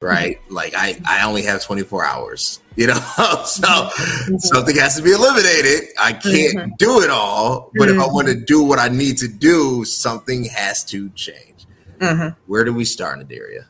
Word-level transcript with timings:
right? 0.00 0.36
Mm-hmm. 0.42 0.54
Like 0.60 0.74
I, 0.76 1.00
I 1.06 1.24
only 1.26 1.42
have 1.42 1.62
24 1.62 2.04
hours, 2.04 2.60
you 2.76 2.88
know, 2.88 2.94
so 3.44 3.62
mm-hmm. 3.62 4.36
something 4.38 4.76
has 4.76 4.96
to 4.96 5.02
be 5.02 5.12
eliminated. 5.12 5.90
I 5.98 6.12
can't 6.12 6.56
mm-hmm. 6.56 6.70
do 6.78 7.00
it 7.00 7.10
all, 7.10 7.70
but 7.76 7.88
if 7.88 7.98
I 7.98 8.06
want 8.06 8.28
to 8.28 8.34
mm-hmm. 8.34 8.44
do 8.44 8.62
what 8.62 8.78
I 8.78 8.88
need 8.88 9.16
to 9.18 9.28
do, 9.28 9.84
something 9.84 10.44
has 10.44 10.84
to 10.86 11.08
change. 11.10 11.66
Mm-hmm. 11.98 12.38
Where 12.46 12.64
do 12.64 12.74
we 12.74 12.84
start, 12.84 13.18
Noderea? 13.18 13.66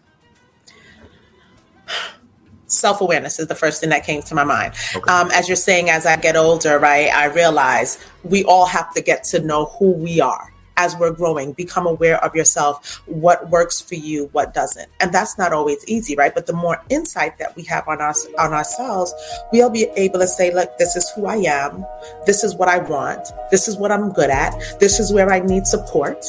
self 2.67 3.01
awareness 3.01 3.41
is 3.41 3.49
the 3.49 3.55
first 3.55 3.81
thing 3.81 3.91
that 3.91 4.05
came 4.05 4.23
to 4.23 4.35
my 4.35 4.45
mind. 4.45 4.75
Okay. 4.95 5.13
Um, 5.13 5.31
as 5.33 5.49
you're 5.49 5.57
saying, 5.57 5.91
as 5.91 6.07
I 6.07 6.17
get 6.17 6.37
older, 6.37 6.79
right, 6.79 7.13
I 7.13 7.25
realize 7.27 7.99
we 8.23 8.45
all 8.45 8.67
have 8.67 8.95
to 8.95 9.03
get 9.03 9.25
to 9.25 9.41
know 9.41 9.67
who 9.79 9.91
we 9.91 10.21
are 10.21 10.53
as 10.81 10.97
we're 10.97 11.13
growing. 11.13 11.53
Become 11.53 11.87
aware 11.87 12.19
of 12.25 12.35
yourself, 12.35 13.03
what 13.07 13.51
works 13.51 13.81
for 13.81 13.97
you, 13.97 14.31
what 14.33 14.55
doesn't, 14.55 14.89
and 15.01 15.13
that's 15.13 15.37
not 15.37 15.53
always 15.53 15.85
easy, 15.87 16.17
right? 16.17 16.35
But 16.35 16.47
the 16.47 16.55
more 16.55 16.83
insight 16.89 17.37
that 17.39 17.55
we 17.55 17.65
have 17.65 17.87
on 17.87 18.01
us 18.01 18.27
on 18.39 18.53
ourselves, 18.53 19.15
we'll 19.53 19.71
be 19.71 19.85
able 19.97 20.21
to 20.21 20.27
say, 20.27 20.53
"Look, 20.53 20.79
this 20.79 20.97
is 20.97 21.09
who 21.15 21.27
I 21.27 21.37
am. 21.37 21.85
This 22.25 22.43
is 22.43 22.55
what 22.55 22.69
I 22.69 22.79
want. 22.79 23.29
This 23.51 23.69
is 23.69 23.77
what 23.77 23.93
I'm 23.93 24.11
good 24.13 24.31
at. 24.31 24.53
This 24.81 24.99
is 24.99 25.13
where 25.13 25.31
I 25.31 25.41
need 25.41 25.67
support." 25.67 26.25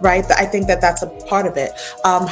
Right? 0.00 0.24
I 0.30 0.44
think 0.44 0.66
that 0.66 0.80
that's 0.80 1.02
a 1.02 1.06
part 1.30 1.46
of 1.46 1.56
it. 1.56 1.72
Um, 2.04 2.28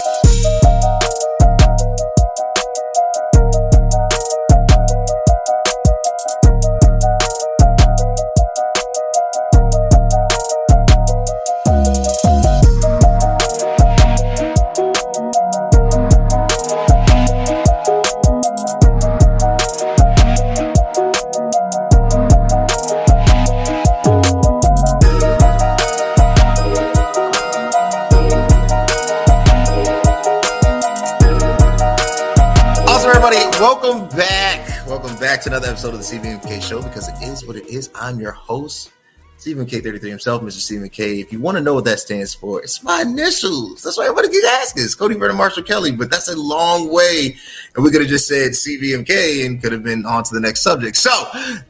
to 35.23 35.49
another 35.51 35.69
episode 35.69 35.95
of 35.95 36.01
the 36.01 36.05
CVMK 36.05 36.61
Show 36.61 36.83
because 36.83 37.09
it 37.09 37.15
is 37.23 37.47
what 37.47 37.55
it 37.55 37.65
is. 37.67 37.91
I'm 37.95 38.19
your 38.19 38.33
host, 38.33 38.91
Stephen 39.39 39.67
K33 39.67 40.03
himself, 40.03 40.43
Mr. 40.43 40.59
Stephen 40.59 40.89
K. 40.89 41.21
If 41.21 41.33
you 41.33 41.39
want 41.39 41.57
to 41.57 41.63
know 41.63 41.75
what 41.75 41.85
that 41.85 42.01
stands 42.01 42.35
for, 42.35 42.61
it's 42.61 42.83
my 42.83 43.03
initials. 43.03 43.85
That's 43.85 43.97
why 43.97 44.07
everybody 44.07 44.31
keeps 44.31 44.49
asking. 44.49 44.83
It's 44.83 44.97
Cody 44.97 45.15
Vernon 45.15 45.37
Marshall 45.37 45.63
Kelly, 45.63 45.93
but 45.93 46.11
that's 46.11 46.29
a 46.29 46.37
long 46.37 46.93
way. 46.93 47.37
And 47.77 47.85
we 47.85 47.93
could 47.93 48.01
have 48.01 48.11
just 48.11 48.27
said 48.27 48.51
CVMK 48.51 49.47
and 49.47 49.63
could 49.63 49.71
have 49.71 49.85
been 49.85 50.05
on 50.05 50.25
to 50.25 50.35
the 50.35 50.41
next 50.41 50.63
subject. 50.63 50.97
So 50.97 51.13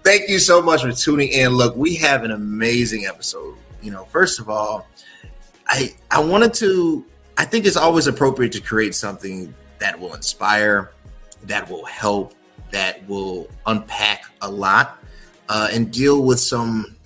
thank 0.03 0.31
you 0.31 0.39
so 0.39 0.62
much 0.62 0.81
for 0.81 0.91
tuning 0.92 1.28
in. 1.28 1.50
Look, 1.53 1.77
we 1.77 1.94
have 1.97 2.25
an 2.25 2.31
amazing 2.31 3.05
episode. 3.05 3.55
You 3.83 3.91
know, 3.91 4.05
first 4.06 4.41
of 4.41 4.48
all, 4.48 4.87
I 5.69 5.94
I 6.11 6.25
wanted 6.25 6.55
to 6.55 7.05
I 7.37 7.44
think 7.44 7.66
it's 7.66 7.77
always 7.77 8.06
appropriate 8.06 8.53
to 8.53 8.62
create 8.62 8.94
something 8.94 9.55
that 9.78 10.00
will 10.00 10.14
inspire, 10.14 10.92
that 11.44 11.69
will 11.69 11.84
help, 11.84 12.34
that 12.73 13.06
will 13.09 13.48
unpack 13.67 14.25
a 14.42 14.51
lot 14.51 14.98
uh, 15.48 15.69
and 15.73 15.92
deal 15.92 16.25
with 16.25 16.41
some 16.41 16.97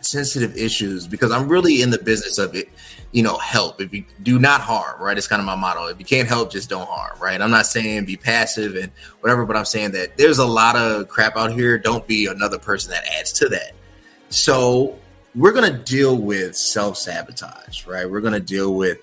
sensitive 0.00 0.56
issues 0.56 1.06
because 1.06 1.30
I'm 1.30 1.48
really 1.48 1.82
in 1.82 1.90
the 1.90 1.98
business 1.98 2.38
of 2.38 2.54
it. 2.54 2.68
You 3.12 3.22
know, 3.22 3.38
help 3.38 3.80
if 3.80 3.94
you 3.94 4.04
do 4.22 4.38
not 4.38 4.60
harm, 4.60 5.00
right? 5.00 5.16
It's 5.16 5.26
kind 5.26 5.40
of 5.40 5.46
my 5.46 5.54
motto. 5.54 5.86
If 5.86 5.98
you 5.98 6.04
can't 6.04 6.28
help, 6.28 6.50
just 6.50 6.68
don't 6.68 6.88
harm, 6.88 7.18
right? 7.18 7.40
I'm 7.40 7.50
not 7.50 7.66
saying 7.66 8.04
be 8.04 8.16
passive 8.16 8.74
and 8.74 8.90
whatever, 9.20 9.46
but 9.46 9.56
I'm 9.56 9.64
saying 9.64 9.92
that 9.92 10.16
there's 10.18 10.38
a 10.38 10.46
lot 10.46 10.76
of 10.76 11.08
crap 11.08 11.36
out 11.36 11.52
here. 11.52 11.78
Don't 11.78 12.06
be 12.06 12.26
another 12.26 12.58
person 12.58 12.90
that 12.90 13.04
adds 13.18 13.32
to 13.34 13.48
that. 13.48 13.72
So 14.28 14.98
we're 15.34 15.52
going 15.52 15.70
to 15.72 15.78
deal 15.78 16.16
with 16.16 16.56
self 16.56 16.98
sabotage, 16.98 17.86
right? 17.86 18.10
We're 18.10 18.20
going 18.20 18.34
to 18.34 18.40
deal 18.40 18.74
with 18.74 18.98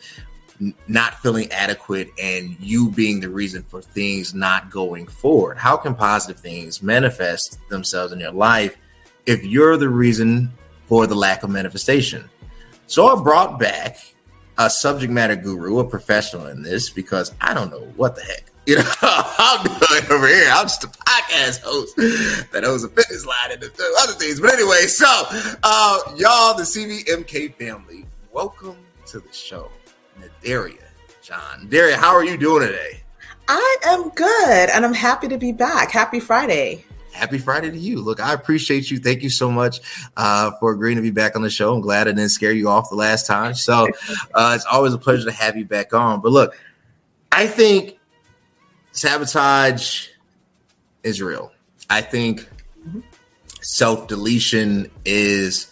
not 0.87 1.19
feeling 1.21 1.51
adequate 1.51 2.09
and 2.21 2.55
you 2.59 2.89
being 2.91 3.19
the 3.19 3.29
reason 3.29 3.63
for 3.63 3.81
things 3.81 4.33
not 4.33 4.69
going 4.69 5.07
forward? 5.07 5.57
How 5.57 5.77
can 5.77 5.95
positive 5.95 6.41
things 6.41 6.83
manifest 6.83 7.57
themselves 7.69 8.13
in 8.13 8.19
your 8.19 8.31
life 8.31 8.77
if 9.25 9.43
you're 9.43 9.77
the 9.77 9.89
reason 9.89 10.51
for 10.87 11.07
the 11.07 11.15
lack 11.15 11.43
of 11.43 11.49
manifestation? 11.49 12.29
So 12.87 13.07
I 13.07 13.21
brought 13.21 13.59
back 13.59 13.97
a 14.57 14.69
subject 14.69 15.11
matter 15.11 15.35
guru, 15.35 15.79
a 15.79 15.83
professional 15.83 16.47
in 16.47 16.61
this, 16.61 16.89
because 16.89 17.33
I 17.41 17.53
don't 17.53 17.71
know 17.71 17.87
what 17.95 18.15
the 18.15 18.21
heck. 18.21 18.49
You 18.65 18.77
know, 18.77 18.83
I'm 19.01 19.61
doing 19.65 20.09
over 20.09 20.25
here. 20.25 20.47
I'm 20.49 20.63
just 20.63 20.85
a 20.85 20.87
podcast 20.87 21.63
host 21.63 21.97
that 22.53 22.63
owns 22.63 22.85
a 22.85 22.87
fitness 22.87 23.25
line 23.25 23.51
and 23.51 23.61
other 23.99 24.13
things. 24.13 24.39
But 24.39 24.53
anyway, 24.53 24.83
so 24.87 25.05
uh, 25.63 25.99
y'all, 26.15 26.55
the 26.55 26.63
CVMK 26.63 27.55
family, 27.55 28.05
welcome 28.31 28.77
to 29.07 29.19
the 29.19 29.33
show. 29.33 29.69
Daria, 30.43 30.89
John. 31.21 31.67
Daria, 31.69 31.97
how 31.97 32.13
are 32.13 32.23
you 32.23 32.37
doing 32.37 32.67
today? 32.67 33.01
I 33.47 33.77
am 33.85 34.09
good 34.09 34.69
and 34.69 34.85
I'm 34.85 34.93
happy 34.93 35.27
to 35.27 35.37
be 35.37 35.51
back. 35.51 35.91
Happy 35.91 36.19
Friday. 36.19 36.85
Happy 37.11 37.37
Friday 37.37 37.69
to 37.69 37.77
you. 37.77 38.01
Look, 38.01 38.19
I 38.19 38.33
appreciate 38.33 38.89
you. 38.89 38.97
Thank 38.97 39.21
you 39.21 39.29
so 39.29 39.51
much 39.51 39.79
uh, 40.17 40.51
for 40.59 40.71
agreeing 40.71 40.95
to 40.95 41.01
be 41.01 41.11
back 41.11 41.35
on 41.35 41.43
the 41.43 41.49
show. 41.49 41.73
I'm 41.73 41.81
glad 41.81 42.07
I 42.07 42.11
didn't 42.11 42.29
scare 42.29 42.53
you 42.53 42.69
off 42.69 42.89
the 42.89 42.95
last 42.95 43.27
time. 43.27 43.53
So 43.53 43.87
uh, 44.33 44.53
it's 44.55 44.65
always 44.65 44.93
a 44.93 44.97
pleasure 44.97 45.25
to 45.25 45.31
have 45.31 45.55
you 45.55 45.65
back 45.65 45.93
on. 45.93 46.21
But 46.21 46.31
look, 46.31 46.57
I 47.31 47.45
think 47.45 47.99
sabotage 48.91 50.07
is 51.03 51.21
real. 51.21 51.51
I 51.89 52.01
think 52.01 52.49
mm-hmm. 52.87 53.01
self 53.61 54.07
deletion 54.07 54.89
is 55.05 55.71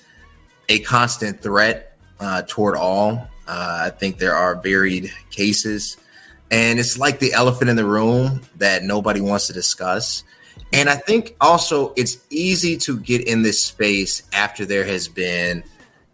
a 0.69 0.79
constant 0.79 1.41
threat 1.41 1.97
uh, 2.19 2.43
toward 2.47 2.75
all. 2.75 3.27
Uh, 3.47 3.83
I 3.85 3.89
think 3.89 4.17
there 4.17 4.35
are 4.35 4.55
varied 4.55 5.11
cases, 5.29 5.97
and 6.49 6.79
it's 6.79 6.97
like 6.97 7.19
the 7.19 7.33
elephant 7.33 7.69
in 7.69 7.75
the 7.75 7.85
room 7.85 8.41
that 8.57 8.83
nobody 8.83 9.21
wants 9.21 9.47
to 9.47 9.53
discuss. 9.53 10.23
And 10.73 10.89
I 10.89 10.95
think 10.95 11.35
also 11.41 11.93
it's 11.97 12.25
easy 12.29 12.77
to 12.77 12.99
get 12.99 13.27
in 13.27 13.41
this 13.41 13.65
space 13.65 14.23
after 14.33 14.65
there 14.65 14.85
has 14.85 15.07
been 15.07 15.63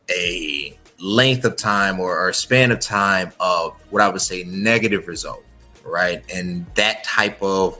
a 0.09 0.77
length 0.99 1.45
of 1.45 1.57
time 1.57 1.99
or, 1.99 2.17
or 2.17 2.29
a 2.29 2.33
span 2.33 2.71
of 2.71 2.79
time 2.79 3.31
of 3.39 3.73
what 3.91 4.01
I 4.01 4.09
would 4.09 4.21
say 4.21 4.43
negative 4.43 5.07
result, 5.07 5.43
right? 5.83 6.23
And 6.33 6.65
that 6.75 7.03
type 7.03 7.41
of 7.41 7.77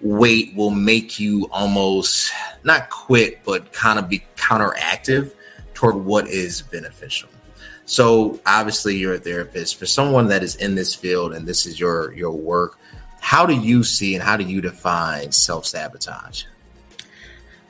weight 0.00 0.54
will 0.54 0.70
make 0.70 1.18
you 1.18 1.48
almost 1.50 2.30
not 2.62 2.90
quit, 2.90 3.42
but 3.44 3.72
kind 3.72 3.98
of 3.98 4.08
be 4.08 4.24
counteractive 4.36 5.32
toward 5.72 5.96
what 5.96 6.28
is 6.28 6.62
beneficial. 6.62 7.28
So 7.86 8.40
obviously 8.46 8.96
you're 8.96 9.14
a 9.14 9.18
therapist. 9.18 9.76
For 9.76 9.86
someone 9.86 10.28
that 10.28 10.42
is 10.42 10.56
in 10.56 10.74
this 10.74 10.94
field 10.94 11.34
and 11.34 11.46
this 11.46 11.66
is 11.66 11.78
your 11.78 12.12
your 12.14 12.32
work, 12.32 12.78
how 13.20 13.46
do 13.46 13.54
you 13.54 13.84
see 13.84 14.14
and 14.14 14.22
how 14.22 14.36
do 14.36 14.44
you 14.44 14.60
define 14.60 15.32
self-sabotage? 15.32 16.44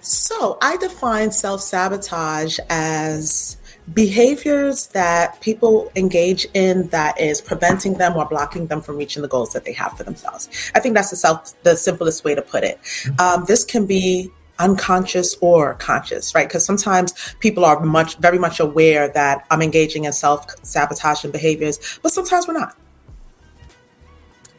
So 0.00 0.58
I 0.60 0.76
define 0.76 1.30
self-sabotage 1.30 2.58
as 2.68 3.56
behaviors 3.92 4.88
that 4.88 5.40
people 5.40 5.90
engage 5.94 6.46
in 6.54 6.88
that 6.88 7.20
is 7.20 7.40
preventing 7.40 7.94
them 7.94 8.16
or 8.16 8.24
blocking 8.26 8.66
them 8.66 8.80
from 8.80 8.96
reaching 8.96 9.22
the 9.22 9.28
goals 9.28 9.52
that 9.52 9.64
they 9.64 9.72
have 9.72 9.96
for 9.96 10.04
themselves. 10.04 10.48
I 10.74 10.80
think 10.80 10.94
that's 10.94 11.10
the 11.10 11.16
self 11.16 11.62
the 11.62 11.76
simplest 11.76 12.24
way 12.24 12.34
to 12.34 12.42
put 12.42 12.64
it. 12.64 12.80
Mm-hmm. 12.82 13.20
Um, 13.20 13.44
this 13.46 13.64
can 13.64 13.86
be 13.86 14.30
unconscious 14.58 15.36
or 15.40 15.74
conscious, 15.74 16.34
right? 16.34 16.48
Because 16.48 16.64
sometimes 16.64 17.34
people 17.40 17.64
are 17.64 17.80
much, 17.80 18.16
very 18.18 18.38
much 18.38 18.60
aware 18.60 19.08
that 19.08 19.46
I'm 19.50 19.62
engaging 19.62 20.04
in 20.04 20.12
self 20.12 20.46
sabotaging 20.64 21.30
behaviors, 21.30 21.98
but 22.02 22.12
sometimes 22.12 22.46
we're 22.46 22.54
not. 22.54 22.76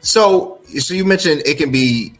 So, 0.00 0.60
so 0.78 0.94
you 0.94 1.04
mentioned 1.04 1.42
it 1.46 1.58
can 1.58 1.70
be. 1.70 2.14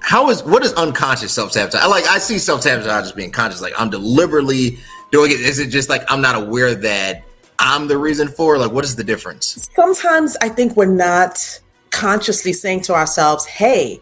How 0.00 0.30
is 0.30 0.44
what 0.44 0.64
is 0.64 0.72
unconscious 0.74 1.32
self 1.32 1.52
sabotage? 1.52 1.82
I 1.82 1.86
like 1.86 2.06
I 2.06 2.18
see 2.18 2.38
self 2.38 2.62
sabotage 2.62 3.04
as 3.04 3.12
being 3.12 3.32
conscious, 3.32 3.60
like 3.60 3.74
I'm 3.76 3.90
deliberately 3.90 4.78
doing 5.10 5.32
it. 5.32 5.40
Is 5.40 5.58
it 5.58 5.68
just 5.68 5.88
like 5.88 6.04
I'm 6.08 6.20
not 6.20 6.36
aware 6.36 6.74
that 6.74 7.24
I'm 7.58 7.88
the 7.88 7.98
reason 7.98 8.28
for? 8.28 8.56
Like, 8.58 8.70
what 8.70 8.84
is 8.84 8.94
the 8.94 9.04
difference? 9.04 9.68
Sometimes 9.74 10.36
I 10.40 10.48
think 10.48 10.76
we're 10.76 10.86
not 10.86 11.60
consciously 11.90 12.52
saying 12.52 12.82
to 12.82 12.94
ourselves, 12.94 13.46
"Hey, 13.46 14.00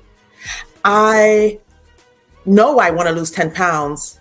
I 0.84 1.58
know 2.46 2.78
I 2.78 2.90
want 2.90 3.08
to 3.08 3.14
lose 3.14 3.30
10 3.30 3.52
pounds, 3.52 4.18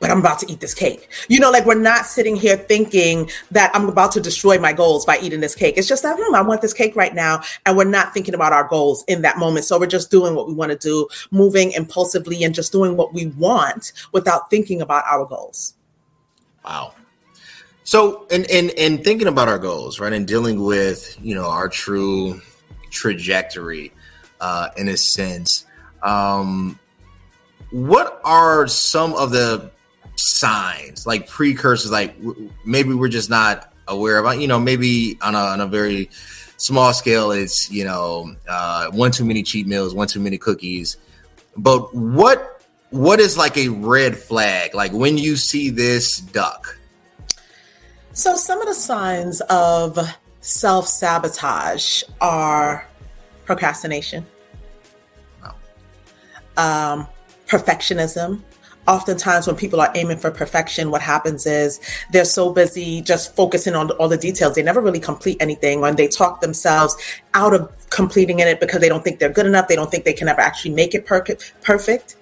but 0.00 0.10
I'm 0.10 0.18
about 0.18 0.38
to 0.40 0.52
eat 0.52 0.60
this 0.60 0.74
cake. 0.74 1.08
You 1.28 1.40
know, 1.40 1.50
like 1.50 1.64
we're 1.64 1.74
not 1.74 2.04
sitting 2.04 2.36
here 2.36 2.56
thinking 2.56 3.30
that 3.50 3.70
I'm 3.74 3.88
about 3.88 4.12
to 4.12 4.20
destroy 4.20 4.58
my 4.58 4.72
goals 4.72 5.06
by 5.06 5.18
eating 5.18 5.40
this 5.40 5.54
cake. 5.54 5.74
It's 5.76 5.88
just 5.88 6.02
that, 6.02 6.16
hmm, 6.20 6.34
I 6.34 6.42
want 6.42 6.60
this 6.60 6.74
cake 6.74 6.94
right 6.96 7.14
now. 7.14 7.42
And 7.64 7.76
we're 7.76 7.84
not 7.84 8.12
thinking 8.12 8.34
about 8.34 8.52
our 8.52 8.64
goals 8.64 9.04
in 9.08 9.22
that 9.22 9.38
moment. 9.38 9.64
So 9.64 9.78
we're 9.78 9.86
just 9.86 10.10
doing 10.10 10.34
what 10.34 10.46
we 10.46 10.54
want 10.54 10.72
to 10.72 10.78
do, 10.78 11.08
moving 11.30 11.72
impulsively 11.72 12.44
and 12.44 12.54
just 12.54 12.72
doing 12.72 12.96
what 12.96 13.14
we 13.14 13.26
want 13.26 13.92
without 14.12 14.50
thinking 14.50 14.82
about 14.82 15.04
our 15.06 15.24
goals. 15.24 15.74
Wow. 16.64 16.94
So, 17.84 18.26
in 18.32 18.44
in 18.46 18.70
in 18.70 19.04
thinking 19.04 19.28
about 19.28 19.46
our 19.46 19.60
goals, 19.60 20.00
right. 20.00 20.12
And 20.12 20.26
dealing 20.26 20.60
with, 20.60 21.16
you 21.22 21.36
know, 21.36 21.48
our 21.48 21.68
true 21.68 22.40
trajectory 22.90 23.92
uh, 24.40 24.70
in 24.76 24.88
a 24.88 24.96
sense. 24.96 25.64
Um, 26.02 26.80
what 27.76 28.20
are 28.24 28.66
some 28.66 29.12
of 29.14 29.30
the 29.32 29.70
signs, 30.16 31.06
like 31.06 31.28
precursors, 31.28 31.90
like 31.90 32.18
w- 32.22 32.50
maybe 32.64 32.94
we're 32.94 33.08
just 33.08 33.28
not 33.28 33.70
aware 33.86 34.24
of? 34.24 34.40
You 34.40 34.48
know, 34.48 34.58
maybe 34.58 35.18
on 35.20 35.34
a, 35.34 35.38
on 35.38 35.60
a 35.60 35.66
very 35.66 36.08
small 36.56 36.94
scale, 36.94 37.32
it's 37.32 37.70
you 37.70 37.84
know 37.84 38.34
uh, 38.48 38.90
one 38.92 39.10
too 39.10 39.26
many 39.26 39.42
cheat 39.42 39.66
meals, 39.66 39.94
one 39.94 40.08
too 40.08 40.20
many 40.20 40.38
cookies. 40.38 40.96
But 41.54 41.94
what 41.94 42.62
what 42.90 43.20
is 43.20 43.36
like 43.36 43.58
a 43.58 43.68
red 43.68 44.16
flag? 44.16 44.74
Like 44.74 44.92
when 44.92 45.18
you 45.18 45.36
see 45.36 45.68
this 45.68 46.18
duck. 46.18 46.78
So 48.12 48.36
some 48.36 48.62
of 48.62 48.68
the 48.68 48.74
signs 48.74 49.42
of 49.50 49.98
self 50.40 50.88
sabotage 50.88 52.02
are 52.22 52.86
procrastination, 53.44 54.26
um, 56.56 57.06
perfectionism. 57.46 58.42
Oftentimes, 58.88 59.48
when 59.48 59.56
people 59.56 59.80
are 59.80 59.90
aiming 59.96 60.18
for 60.18 60.30
perfection, 60.30 60.92
what 60.92 61.02
happens 61.02 61.44
is 61.44 61.80
they're 62.12 62.24
so 62.24 62.52
busy 62.52 63.02
just 63.02 63.34
focusing 63.34 63.74
on 63.74 63.90
all 63.92 64.08
the 64.08 64.16
details. 64.16 64.54
They 64.54 64.62
never 64.62 64.80
really 64.80 65.00
complete 65.00 65.38
anything, 65.40 65.82
and 65.82 65.96
they 65.96 66.06
talk 66.06 66.40
themselves 66.40 66.96
out 67.34 67.52
of 67.52 67.68
completing 67.90 68.38
it 68.38 68.60
because 68.60 68.80
they 68.80 68.88
don't 68.88 69.02
think 69.02 69.18
they're 69.18 69.32
good 69.32 69.46
enough. 69.46 69.66
They 69.66 69.74
don't 69.74 69.90
think 69.90 70.04
they 70.04 70.12
can 70.12 70.28
ever 70.28 70.40
actually 70.40 70.74
make 70.74 70.94
it 70.94 71.04
per- 71.04 71.24
perfect. 71.62 72.16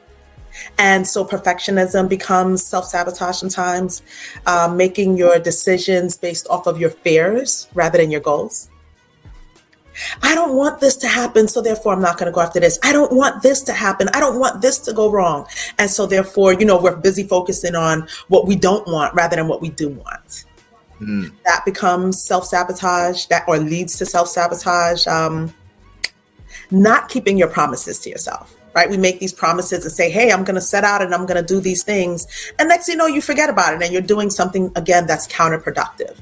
And 0.79 1.07
so 1.07 1.25
perfectionism 1.25 2.09
becomes 2.09 2.65
self 2.65 2.87
sabotage 2.87 3.37
sometimes, 3.37 4.03
um, 4.47 4.77
making 4.77 5.17
your 5.17 5.39
decisions 5.39 6.17
based 6.17 6.47
off 6.49 6.67
of 6.67 6.81
your 6.81 6.91
fears 6.91 7.69
rather 7.75 7.99
than 7.99 8.11
your 8.11 8.21
goals. 8.21 8.71
I 10.23 10.35
don't 10.35 10.55
want 10.55 10.81
this 10.81 10.97
to 10.97 11.09
happen, 11.09 11.49
so 11.49 11.63
therefore 11.63 11.93
I'm 11.93 12.01
not 12.01 12.19
going 12.19 12.27
to 12.27 12.35
go 12.35 12.41
after 12.41 12.61
this. 12.61 12.79
I 12.83 12.93
don't 12.93 13.13
want 13.13 13.43
this 13.43 13.63
to 13.63 13.73
happen. 13.73 14.09
I 14.15 14.21
don't 14.21 14.39
want 14.39 14.63
this 14.63 14.79
to 14.81 14.93
go 14.93 15.11
wrong. 15.11 15.47
And 15.79 15.91
so 15.91 16.07
therefore, 16.07 16.53
you 16.55 16.65
know, 16.65 16.81
we're 16.81 16.97
busy 16.97 17.25
focusing 17.25 17.75
on 17.75 18.09
what 18.29 18.47
we 18.47 18.57
don't 18.57 18.87
want 18.87 19.15
rather 19.15 19.37
than 19.37 19.49
what 19.49 19.61
we 19.61 19.71
do 19.71 19.89
want. 19.89 20.45
Mm. 21.01 21.33
That 21.45 21.65
becomes 21.65 22.23
self 22.23 22.45
sabotage, 22.45 23.27
that 23.27 23.45
or 23.49 23.59
leads 23.59 23.99
to 23.99 24.07
self 24.07 24.29
sabotage. 24.29 25.07
Um, 25.07 25.55
not 26.71 27.09
keeping 27.09 27.37
your 27.37 27.49
promises 27.49 27.99
to 28.01 28.11
yourself 28.11 28.57
right? 28.75 28.91
We 28.91 28.97
make 28.97 29.21
these 29.21 29.33
promises 29.33 29.85
and 29.85 29.93
say, 29.93 30.11
hey, 30.11 30.33
I'm 30.33 30.45
going 30.45 30.57
to 30.57 30.61
set 30.61 30.85
out 30.85 31.01
and 31.01 31.15
I'm 31.15 31.27
going 31.27 31.41
to 31.41 31.47
do 31.47 31.61
these 31.61 31.85
things. 31.85 32.27
And 32.59 32.69
next 32.69 32.89
you 32.89 32.97
know, 32.97 33.07
you 33.07 33.21
forget 33.21 33.49
about 33.49 33.75
it 33.75 33.83
and 33.83 33.93
you're 33.93 34.03
doing 34.03 34.31
something, 34.31 34.73
again, 34.75 35.07
that's 35.07 35.29
counterproductive. 35.29 36.17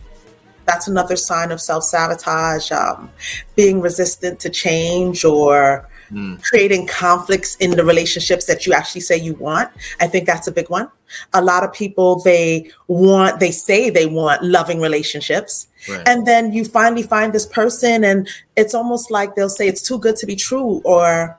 That's 0.65 0.89
another 0.89 1.17
sign 1.17 1.51
of 1.51 1.61
self 1.61 1.85
sabotage, 1.85 2.71
um, 2.73 3.11
being 3.57 3.81
resistant 3.81 4.41
to 4.41 4.51
change 4.51 5.25
or 5.25 5.89
mm. 6.11 6.43
creating 6.43 6.87
conflicts 6.87 7.57
in 7.57 7.73
the 7.73 7.85
relationships 7.85 8.47
that 8.47 8.67
you 8.67 8.73
actually 8.73 9.01
say 9.01 9.17
you 9.17 9.35
want. 9.35 9.71
I 10.01 10.07
think 10.07 10.27
that's 10.27 10.47
a 10.47 10.53
big 10.53 10.71
one. 10.71 10.89
A 11.35 11.43
lot 11.43 11.65
of 11.65 11.73
people, 11.73 12.21
they 12.21 12.71
want, 12.87 13.41
they 13.41 13.51
say 13.51 13.91
they 13.91 14.07
want 14.07 14.43
loving 14.43 14.81
relationships. 14.81 15.69
Right. 15.89 16.07
And 16.07 16.27
then 16.27 16.53
you 16.53 16.65
finally 16.65 17.03
find 17.03 17.33
this 17.33 17.47
person, 17.47 18.05
and 18.05 18.29
it's 18.57 18.75
almost 18.75 19.11
like 19.11 19.35
they'll 19.35 19.49
say 19.49 19.69
it's 19.69 19.83
too 19.83 19.99
good 19.99 20.17
to 20.17 20.27
be 20.27 20.37
true, 20.37 20.81
or 20.85 21.39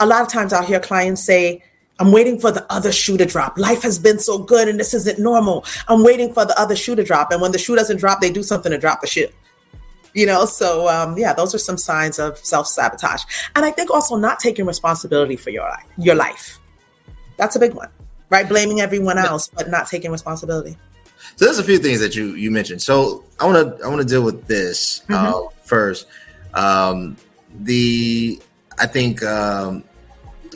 a 0.00 0.06
lot 0.06 0.22
of 0.22 0.28
times 0.28 0.52
I'll 0.52 0.64
hear 0.64 0.80
clients 0.80 1.22
say, 1.22 1.62
I'm 1.98 2.12
waiting 2.12 2.38
for 2.38 2.50
the 2.50 2.66
other 2.70 2.92
shoe 2.92 3.16
to 3.16 3.24
drop. 3.24 3.58
Life 3.58 3.82
has 3.82 3.98
been 3.98 4.18
so 4.18 4.38
good 4.38 4.68
and 4.68 4.78
this 4.78 4.92
isn't 4.92 5.18
normal. 5.18 5.64
I'm 5.88 6.04
waiting 6.04 6.32
for 6.32 6.44
the 6.44 6.58
other 6.60 6.76
shoe 6.76 6.94
to 6.94 7.02
drop. 7.02 7.32
And 7.32 7.40
when 7.40 7.52
the 7.52 7.58
shoe 7.58 7.74
doesn't 7.74 7.98
drop, 7.98 8.20
they 8.20 8.30
do 8.30 8.42
something 8.42 8.72
to 8.72 8.78
drop 8.78 9.00
the 9.00 9.06
shoe. 9.06 9.28
You 10.12 10.26
know, 10.26 10.46
so 10.46 10.88
um, 10.88 11.18
yeah, 11.18 11.34
those 11.34 11.54
are 11.54 11.58
some 11.58 11.76
signs 11.76 12.18
of 12.18 12.38
self 12.38 12.66
sabotage. 12.66 13.22
And 13.54 13.64
I 13.64 13.70
think 13.70 13.90
also 13.90 14.16
not 14.16 14.40
taking 14.40 14.64
responsibility 14.64 15.36
for 15.36 15.50
your 15.50 15.64
life, 15.64 15.84
your 15.98 16.14
life. 16.14 16.58
That's 17.36 17.54
a 17.54 17.58
big 17.58 17.74
one, 17.74 17.90
right? 18.30 18.48
Blaming 18.48 18.80
everyone 18.80 19.18
else, 19.18 19.48
but 19.48 19.68
not 19.68 19.88
taking 19.88 20.10
responsibility. 20.10 20.76
So 21.36 21.44
there's 21.44 21.58
a 21.58 21.64
few 21.64 21.78
things 21.78 22.00
that 22.00 22.16
you 22.16 22.34
you 22.34 22.50
mentioned. 22.50 22.80
So 22.80 23.24
I 23.38 23.46
want 23.46 23.78
to 23.78 23.84
I 23.84 23.88
want 23.88 24.00
to 24.00 24.06
deal 24.06 24.22
with 24.22 24.46
this 24.46 25.00
mm-hmm. 25.00 25.14
uh, 25.14 25.50
first. 25.62 26.06
Um, 26.54 27.18
the 27.60 28.40
I 28.78 28.86
think 28.86 29.22
um, 29.22 29.84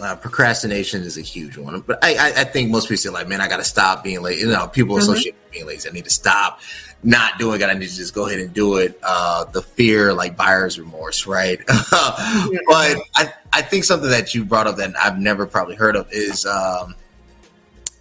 uh, 0.00 0.16
procrastination 0.16 1.02
is 1.02 1.16
a 1.16 1.22
huge 1.22 1.56
one, 1.56 1.80
but 1.80 2.02
I, 2.02 2.14
I, 2.14 2.40
I, 2.40 2.44
think 2.44 2.70
most 2.70 2.84
people 2.88 2.98
say 2.98 3.10
like, 3.10 3.28
man, 3.28 3.40
I 3.40 3.48
got 3.48 3.58
to 3.58 3.64
stop 3.64 4.02
being 4.02 4.22
late. 4.22 4.38
You 4.38 4.48
know, 4.48 4.68
people 4.68 4.96
mm-hmm. 4.96 5.12
associate 5.12 5.50
being 5.50 5.66
lazy. 5.66 5.88
I 5.88 5.92
need 5.92 6.04
to 6.04 6.10
stop 6.10 6.60
not 7.02 7.38
doing 7.38 7.60
it. 7.60 7.64
I 7.64 7.72
need 7.74 7.88
to 7.88 7.96
just 7.96 8.14
go 8.14 8.26
ahead 8.26 8.40
and 8.40 8.52
do 8.52 8.76
it. 8.76 8.98
Uh, 9.02 9.44
the 9.44 9.62
fear, 9.62 10.12
like 10.12 10.36
buyer's 10.36 10.78
remorse, 10.78 11.26
right? 11.26 11.58
but 11.66 11.80
I, 11.90 13.32
I 13.52 13.62
think 13.62 13.84
something 13.84 14.10
that 14.10 14.34
you 14.34 14.44
brought 14.44 14.66
up 14.66 14.76
that 14.76 14.94
I've 14.98 15.18
never 15.18 15.46
probably 15.46 15.76
heard 15.76 15.96
of 15.96 16.08
is 16.12 16.44
um, 16.46 16.94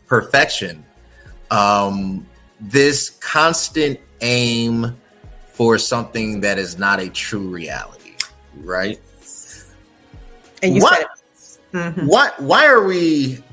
perfection. 0.08 0.86
Um, 1.52 2.26
this 2.60 3.10
constant 3.10 4.00
aim 4.22 4.98
for 5.54 5.78
something 5.78 6.42
that 6.42 6.58
is 6.58 6.78
not 6.78 7.00
a 7.00 7.10
true 7.10 7.48
reality, 7.48 8.14
right? 8.58 9.00
And 10.62 10.76
you 10.76 10.82
what, 10.82 10.98
said, 10.98 11.08
mm-hmm. 11.74 12.06
what? 12.06 12.40
Why 12.42 12.68
are 12.68 12.84
we? 12.84 13.44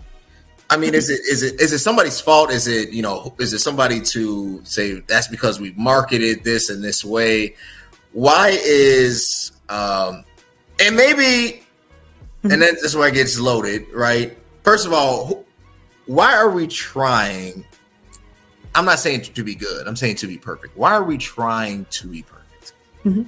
I 0.69 0.77
mean, 0.77 0.95
is 0.95 1.11
it 1.11 1.21
is 1.21 1.43
it 1.43 1.61
is 1.61 1.73
it 1.73 1.79
somebody's 1.79 2.21
fault? 2.21 2.51
Is 2.51 2.67
it 2.67 2.91
you 2.91 3.03
know 3.03 3.35
is 3.39 3.53
it 3.53 3.61
somebody 3.61 4.01
to 4.01 4.61
say 4.65 5.01
that's 5.01 5.29
because 5.29 5.61
we 5.61 5.73
marketed 5.73 6.45
this 6.45 6.71
in 6.71 6.83
this 6.83 7.05
way? 7.05 7.55
Why 8.13 8.59
is 8.63 9.53
um 9.69 10.25
and 10.81 10.97
maybe 10.97 11.63
and 12.43 12.63
then 12.63 12.75
this 12.75 12.85
is 12.85 12.97
where 12.97 13.09
it 13.09 13.15
gets 13.15 13.39
loaded, 13.39 13.87
right? 13.93 14.37
First 14.63 14.87
of 14.87 14.93
all, 14.93 15.45
why 16.07 16.35
are 16.35 16.51
we 16.51 16.67
trying? 16.67 17.65
I'm 18.75 18.85
not 18.85 18.99
saying 18.99 19.23
to 19.23 19.45
be 19.45 19.55
good. 19.55 19.87
I'm 19.87 19.97
saying 19.97 20.17
to 20.17 20.27
be 20.27 20.39
perfect. 20.39 20.77
Why 20.77 20.93
are 20.93 21.03
we 21.03 21.19
trying 21.19 21.87
to 21.87 22.09
be 22.09 22.23
perfect? 22.23 22.73
Mm-hmm. 23.05 23.23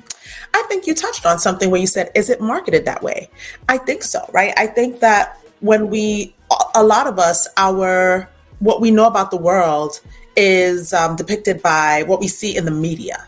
I 0.68 0.70
think 0.70 0.86
you 0.86 0.94
touched 0.94 1.24
on 1.24 1.38
something 1.38 1.70
where 1.70 1.80
you 1.80 1.86
said, 1.86 2.10
is 2.14 2.28
it 2.28 2.42
marketed 2.42 2.84
that 2.84 3.02
way? 3.02 3.30
I 3.70 3.78
think 3.78 4.02
so, 4.02 4.28
right? 4.34 4.52
I 4.58 4.66
think 4.66 5.00
that 5.00 5.38
when 5.60 5.88
we, 5.88 6.34
a 6.74 6.84
lot 6.84 7.06
of 7.06 7.18
us, 7.18 7.48
our, 7.56 8.28
what 8.58 8.82
we 8.82 8.90
know 8.90 9.06
about 9.06 9.30
the 9.30 9.38
world 9.38 9.98
is 10.36 10.92
um, 10.92 11.16
depicted 11.16 11.62
by 11.62 12.02
what 12.02 12.20
we 12.20 12.28
see 12.28 12.54
in 12.54 12.66
the 12.66 12.70
media. 12.70 13.26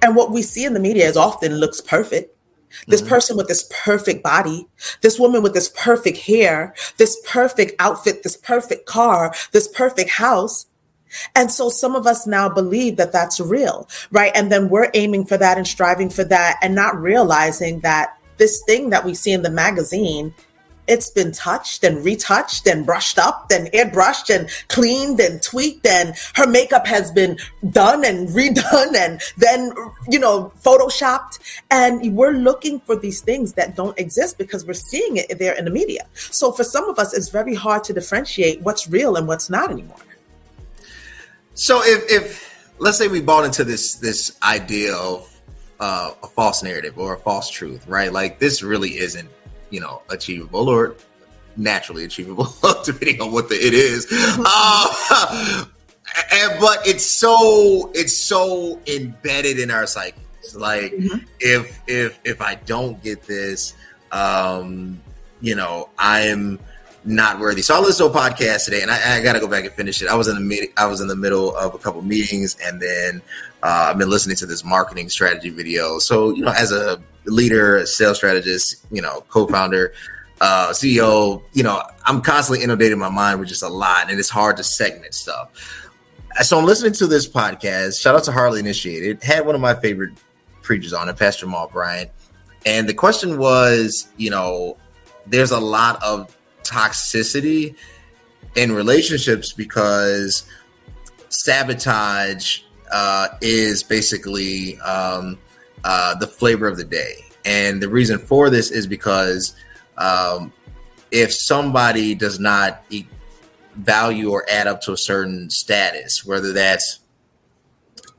And 0.00 0.14
what 0.14 0.30
we 0.30 0.42
see 0.42 0.64
in 0.64 0.74
the 0.74 0.80
media 0.80 1.08
is 1.08 1.16
often 1.16 1.56
looks 1.56 1.80
perfect. 1.80 2.36
This 2.86 3.00
mm-hmm. 3.00 3.08
person 3.10 3.36
with 3.36 3.48
this 3.48 3.68
perfect 3.82 4.22
body, 4.22 4.68
this 5.00 5.18
woman 5.18 5.42
with 5.42 5.54
this 5.54 5.70
perfect 5.70 6.18
hair, 6.18 6.72
this 6.98 7.20
perfect 7.26 7.72
outfit, 7.80 8.22
this 8.22 8.36
perfect 8.36 8.86
car, 8.86 9.34
this 9.50 9.66
perfect 9.66 10.10
house. 10.10 10.66
And 11.34 11.50
so 11.50 11.68
some 11.68 11.94
of 11.94 12.06
us 12.06 12.26
now 12.26 12.48
believe 12.48 12.96
that 12.96 13.12
that's 13.12 13.40
real, 13.40 13.88
right? 14.10 14.32
And 14.34 14.50
then 14.50 14.68
we're 14.68 14.90
aiming 14.94 15.26
for 15.26 15.36
that 15.36 15.58
and 15.58 15.66
striving 15.66 16.10
for 16.10 16.24
that 16.24 16.58
and 16.62 16.74
not 16.74 17.00
realizing 17.00 17.80
that 17.80 18.18
this 18.38 18.62
thing 18.64 18.90
that 18.90 19.04
we 19.04 19.14
see 19.14 19.32
in 19.32 19.42
the 19.42 19.50
magazine 19.50 20.34
it's 20.88 21.10
been 21.10 21.32
touched 21.32 21.84
and 21.84 22.04
retouched 22.04 22.66
and 22.66 22.84
brushed 22.84 23.18
up 23.18 23.50
and 23.52 23.68
airbrushed 23.68 24.34
and 24.34 24.48
cleaned 24.68 25.20
and 25.20 25.40
tweaked 25.42 25.86
and 25.86 26.14
her 26.34 26.46
makeup 26.46 26.86
has 26.86 27.10
been 27.12 27.38
done 27.70 28.04
and 28.04 28.28
redone 28.30 28.94
and 28.96 29.20
then 29.36 29.72
you 30.08 30.18
know 30.18 30.52
photoshopped. 30.62 31.38
And 31.70 32.14
we're 32.16 32.32
looking 32.32 32.80
for 32.80 32.96
these 32.96 33.20
things 33.20 33.52
that 33.54 33.76
don't 33.76 33.98
exist 33.98 34.38
because 34.38 34.66
we're 34.66 34.74
seeing 34.74 35.16
it 35.16 35.38
there 35.38 35.54
in 35.54 35.64
the 35.64 35.70
media. 35.70 36.06
So 36.14 36.52
for 36.52 36.64
some 36.64 36.88
of 36.88 36.98
us 36.98 37.14
it's 37.14 37.28
very 37.28 37.54
hard 37.54 37.84
to 37.84 37.92
differentiate 37.92 38.60
what's 38.62 38.88
real 38.88 39.16
and 39.16 39.28
what's 39.28 39.48
not 39.48 39.70
anymore 39.70 39.96
so 41.62 41.80
if, 41.84 42.10
if 42.10 42.74
let's 42.80 42.98
say 42.98 43.06
we 43.06 43.20
bought 43.20 43.44
into 43.44 43.62
this 43.62 43.94
this 43.94 44.36
idea 44.42 44.96
of 44.96 45.32
uh, 45.78 46.12
a 46.20 46.26
false 46.26 46.60
narrative 46.64 46.98
or 46.98 47.14
a 47.14 47.18
false 47.18 47.48
truth, 47.48 47.86
right? 47.86 48.12
Like 48.12 48.40
this 48.40 48.64
really 48.64 48.98
isn't, 48.98 49.30
you 49.70 49.78
know, 49.78 50.02
achievable 50.10 50.68
or 50.68 50.96
naturally 51.56 52.02
achievable, 52.02 52.52
depending 52.84 53.20
on 53.20 53.30
what 53.30 53.48
the 53.48 53.54
it 53.54 53.74
is. 53.74 54.08
uh, 54.44 55.64
and 56.32 56.60
but 56.60 56.84
it's 56.84 57.16
so 57.20 57.92
it's 57.94 58.16
so 58.16 58.80
embedded 58.88 59.60
in 59.60 59.70
our 59.70 59.86
psyches. 59.86 60.56
Like 60.56 60.94
mm-hmm. 60.94 61.18
if 61.38 61.80
if 61.86 62.18
if 62.24 62.40
I 62.42 62.56
don't 62.56 63.00
get 63.04 63.22
this, 63.22 63.74
um, 64.10 65.00
you 65.40 65.54
know, 65.54 65.90
I'm 65.96 66.58
not 67.04 67.40
worthy. 67.40 67.62
So 67.62 67.74
I 67.74 67.80
listened 67.80 68.12
to 68.12 68.18
a 68.18 68.20
podcast 68.22 68.64
today, 68.64 68.82
and 68.82 68.90
I, 68.90 69.18
I 69.18 69.22
got 69.22 69.32
to 69.32 69.40
go 69.40 69.48
back 69.48 69.64
and 69.64 69.72
finish 69.72 70.02
it. 70.02 70.08
I 70.08 70.14
was 70.14 70.28
in 70.28 70.48
the 70.48 70.72
I 70.76 70.86
was 70.86 71.00
in 71.00 71.08
the 71.08 71.16
middle 71.16 71.56
of 71.56 71.74
a 71.74 71.78
couple 71.78 72.02
meetings, 72.02 72.56
and 72.64 72.80
then 72.80 73.22
uh, 73.62 73.88
I've 73.90 73.98
been 73.98 74.10
listening 74.10 74.36
to 74.36 74.46
this 74.46 74.64
marketing 74.64 75.08
strategy 75.08 75.50
video. 75.50 75.98
So 75.98 76.30
you 76.30 76.44
know, 76.44 76.52
as 76.52 76.72
a 76.72 77.02
leader, 77.24 77.84
sales 77.86 78.16
strategist, 78.16 78.84
you 78.90 79.02
know, 79.02 79.24
co-founder, 79.28 79.92
uh, 80.40 80.70
CEO, 80.70 81.42
you 81.52 81.62
know, 81.62 81.82
I'm 82.04 82.20
constantly 82.20 82.64
inundating 82.64 82.98
my 82.98 83.10
mind 83.10 83.40
with 83.40 83.48
just 83.48 83.62
a 83.62 83.68
lot, 83.68 84.10
and 84.10 84.18
it's 84.18 84.30
hard 84.30 84.56
to 84.58 84.64
segment 84.64 85.14
stuff. 85.14 85.50
So 86.40 86.58
I'm 86.58 86.64
listening 86.64 86.92
to 86.94 87.06
this 87.06 87.28
podcast. 87.28 88.00
Shout 88.00 88.14
out 88.14 88.24
to 88.24 88.32
Harley 88.32 88.60
Initiated. 88.60 89.22
Had 89.22 89.44
one 89.44 89.54
of 89.54 89.60
my 89.60 89.74
favorite 89.74 90.12
preachers 90.62 90.92
on 90.92 91.08
it, 91.08 91.16
Pastor 91.16 91.46
Jamal 91.46 91.68
Bryant 91.68 92.10
And 92.64 92.88
the 92.88 92.94
question 92.94 93.36
was, 93.36 94.08
you 94.16 94.30
know, 94.30 94.78
there's 95.26 95.50
a 95.50 95.60
lot 95.60 96.02
of 96.02 96.34
toxicity 96.64 97.74
in 98.54 98.72
relationships 98.72 99.52
because 99.52 100.44
sabotage 101.28 102.60
uh, 102.90 103.28
is 103.40 103.82
basically 103.82 104.78
um, 104.80 105.38
uh, 105.84 106.14
the 106.16 106.26
flavor 106.26 106.66
of 106.66 106.76
the 106.76 106.84
day. 106.84 107.14
And 107.44 107.82
the 107.82 107.88
reason 107.88 108.18
for 108.18 108.50
this 108.50 108.70
is 108.70 108.86
because 108.86 109.54
um, 109.98 110.52
if 111.10 111.32
somebody 111.32 112.14
does 112.14 112.38
not 112.38 112.84
eat, 112.90 113.06
value 113.76 114.30
or 114.30 114.44
add 114.50 114.66
up 114.66 114.82
to 114.82 114.92
a 114.92 114.96
certain 114.96 115.48
status, 115.50 116.24
whether 116.24 116.52
that's 116.52 117.00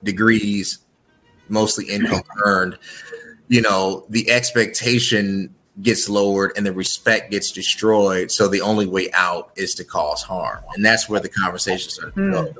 degrees, 0.04 0.80
mostly 1.48 1.86
income 1.86 2.24
earned, 2.46 2.78
you 3.48 3.62
know, 3.62 4.06
the 4.10 4.30
expectation 4.32 5.54
gets 5.82 6.08
lowered 6.08 6.52
and 6.56 6.66
the 6.66 6.72
respect 6.72 7.32
gets 7.32 7.52
destroyed. 7.52 8.32
So 8.32 8.48
the 8.48 8.62
only 8.62 8.86
way 8.86 9.10
out 9.14 9.52
is 9.56 9.74
to 9.76 9.84
cause 9.84 10.22
harm. 10.22 10.64
And 10.76 10.86
that's 10.86 11.10
where 11.10 11.20
the 11.20 11.30
conversation 11.30 11.90
started 11.90 12.16
mm. 12.16 12.56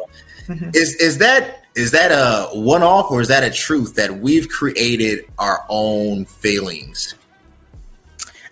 Mm-hmm. 0.48 0.72
Is 0.74 0.96
is 0.96 1.20
that 1.20 1.64
is 1.74 1.92
that 1.92 2.12
a 2.12 2.50
one 2.54 2.84
off 2.84 3.10
or 3.10 3.22
is 3.22 3.30
that 3.30 3.44
a 3.44 3.50
truth 3.50 3.96
that 3.96 4.20
we've 4.20 4.50
created 4.50 5.26
our 5.40 5.66
own 5.70 6.26
failings? 6.26 7.16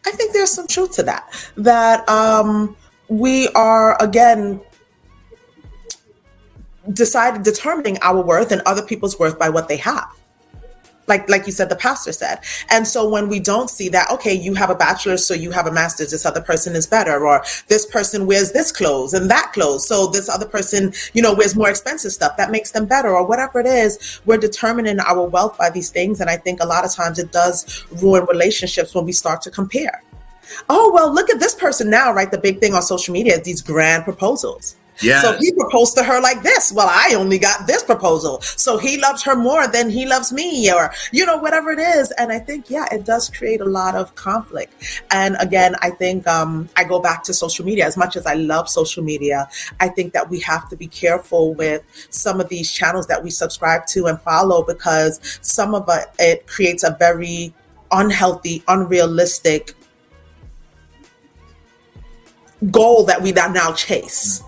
I 0.05 0.11
think 0.11 0.31
there's 0.31 0.51
some 0.51 0.67
truth 0.67 0.95
to 0.95 1.03
that. 1.03 1.51
That 1.57 2.07
um, 2.07 2.77
we 3.09 3.49
are 3.49 4.01
again 4.01 4.61
decided 6.93 7.43
determining 7.43 7.97
our 8.01 8.21
worth 8.21 8.53
and 8.53 8.61
other 8.61 8.81
people's 8.81 9.19
worth 9.19 9.37
by 9.37 9.49
what 9.49 9.67
they 9.67 9.77
have 9.77 10.20
like 11.07 11.29
like 11.29 11.45
you 11.45 11.51
said 11.51 11.69
the 11.69 11.75
pastor 11.75 12.11
said. 12.11 12.39
And 12.69 12.87
so 12.87 13.09
when 13.09 13.27
we 13.27 13.39
don't 13.39 13.69
see 13.69 13.89
that 13.89 14.09
okay 14.11 14.33
you 14.33 14.53
have 14.53 14.69
a 14.69 14.75
bachelor's 14.75 15.25
so 15.25 15.33
you 15.33 15.51
have 15.51 15.67
a 15.67 15.71
master's 15.71 16.11
this 16.11 16.25
other 16.25 16.41
person 16.41 16.75
is 16.75 16.87
better 16.87 17.25
or 17.25 17.43
this 17.67 17.85
person 17.85 18.25
wears 18.25 18.51
this 18.51 18.71
clothes 18.71 19.13
and 19.13 19.29
that 19.29 19.51
clothes 19.53 19.87
so 19.87 20.07
this 20.07 20.29
other 20.29 20.45
person 20.45 20.93
you 21.13 21.21
know 21.21 21.33
wears 21.33 21.55
more 21.55 21.69
expensive 21.69 22.11
stuff 22.11 22.37
that 22.37 22.51
makes 22.51 22.71
them 22.71 22.85
better 22.85 23.09
or 23.09 23.25
whatever 23.25 23.59
it 23.59 23.65
is 23.65 24.21
we're 24.25 24.37
determining 24.37 24.99
our 24.99 25.23
wealth 25.27 25.57
by 25.57 25.69
these 25.69 25.89
things 25.89 26.21
and 26.21 26.29
i 26.29 26.37
think 26.37 26.61
a 26.61 26.65
lot 26.65 26.85
of 26.85 26.93
times 26.93 27.19
it 27.19 27.31
does 27.31 27.85
ruin 28.01 28.25
relationships 28.25 28.93
when 28.95 29.05
we 29.05 29.11
start 29.11 29.41
to 29.41 29.51
compare. 29.51 30.03
Oh 30.69 30.91
well 30.93 31.13
look 31.13 31.29
at 31.29 31.39
this 31.39 31.55
person 31.55 31.89
now 31.89 32.13
right? 32.13 32.29
The 32.29 32.37
big 32.37 32.59
thing 32.59 32.73
on 32.73 32.81
social 32.81 33.13
media 33.13 33.35
is 33.35 33.43
these 33.43 33.61
grand 33.61 34.03
proposals 34.03 34.75
yeah. 35.01 35.21
So 35.21 35.37
he 35.37 35.51
proposed 35.53 35.95
to 35.97 36.03
her 36.03 36.21
like 36.21 36.43
this. 36.43 36.71
Well, 36.71 36.87
I 36.89 37.15
only 37.15 37.39
got 37.39 37.67
this 37.67 37.83
proposal. 37.83 38.41
So 38.41 38.77
he 38.77 38.97
loves 38.99 39.23
her 39.23 39.35
more 39.35 39.67
than 39.67 39.89
he 39.89 40.05
loves 40.05 40.31
me, 40.31 40.71
or, 40.71 40.91
you 41.11 41.25
know, 41.25 41.37
whatever 41.37 41.71
it 41.71 41.79
is. 41.79 42.11
And 42.11 42.31
I 42.31 42.39
think, 42.39 42.69
yeah, 42.69 42.85
it 42.91 43.05
does 43.05 43.29
create 43.29 43.61
a 43.61 43.65
lot 43.65 43.95
of 43.95 44.15
conflict. 44.15 44.73
And 45.11 45.35
again, 45.39 45.75
I 45.81 45.89
think 45.89 46.27
um, 46.27 46.69
I 46.75 46.83
go 46.83 46.99
back 46.99 47.23
to 47.23 47.33
social 47.33 47.65
media. 47.65 47.85
As 47.85 47.97
much 47.97 48.15
as 48.15 48.25
I 48.25 48.35
love 48.35 48.69
social 48.69 49.03
media, 49.03 49.49
I 49.79 49.89
think 49.89 50.13
that 50.13 50.29
we 50.29 50.39
have 50.41 50.69
to 50.69 50.75
be 50.75 50.87
careful 50.87 51.53
with 51.53 51.83
some 52.09 52.39
of 52.39 52.49
these 52.49 52.71
channels 52.71 53.07
that 53.07 53.23
we 53.23 53.29
subscribe 53.29 53.85
to 53.87 54.05
and 54.07 54.19
follow 54.21 54.63
because 54.63 55.19
some 55.41 55.73
of 55.73 55.87
it, 55.89 56.05
it 56.19 56.47
creates 56.47 56.83
a 56.83 56.95
very 56.99 57.53
unhealthy, 57.91 58.63
unrealistic 58.67 59.73
goal 62.69 63.03
that 63.05 63.21
we 63.21 63.31
now 63.31 63.73
chase. 63.73 64.43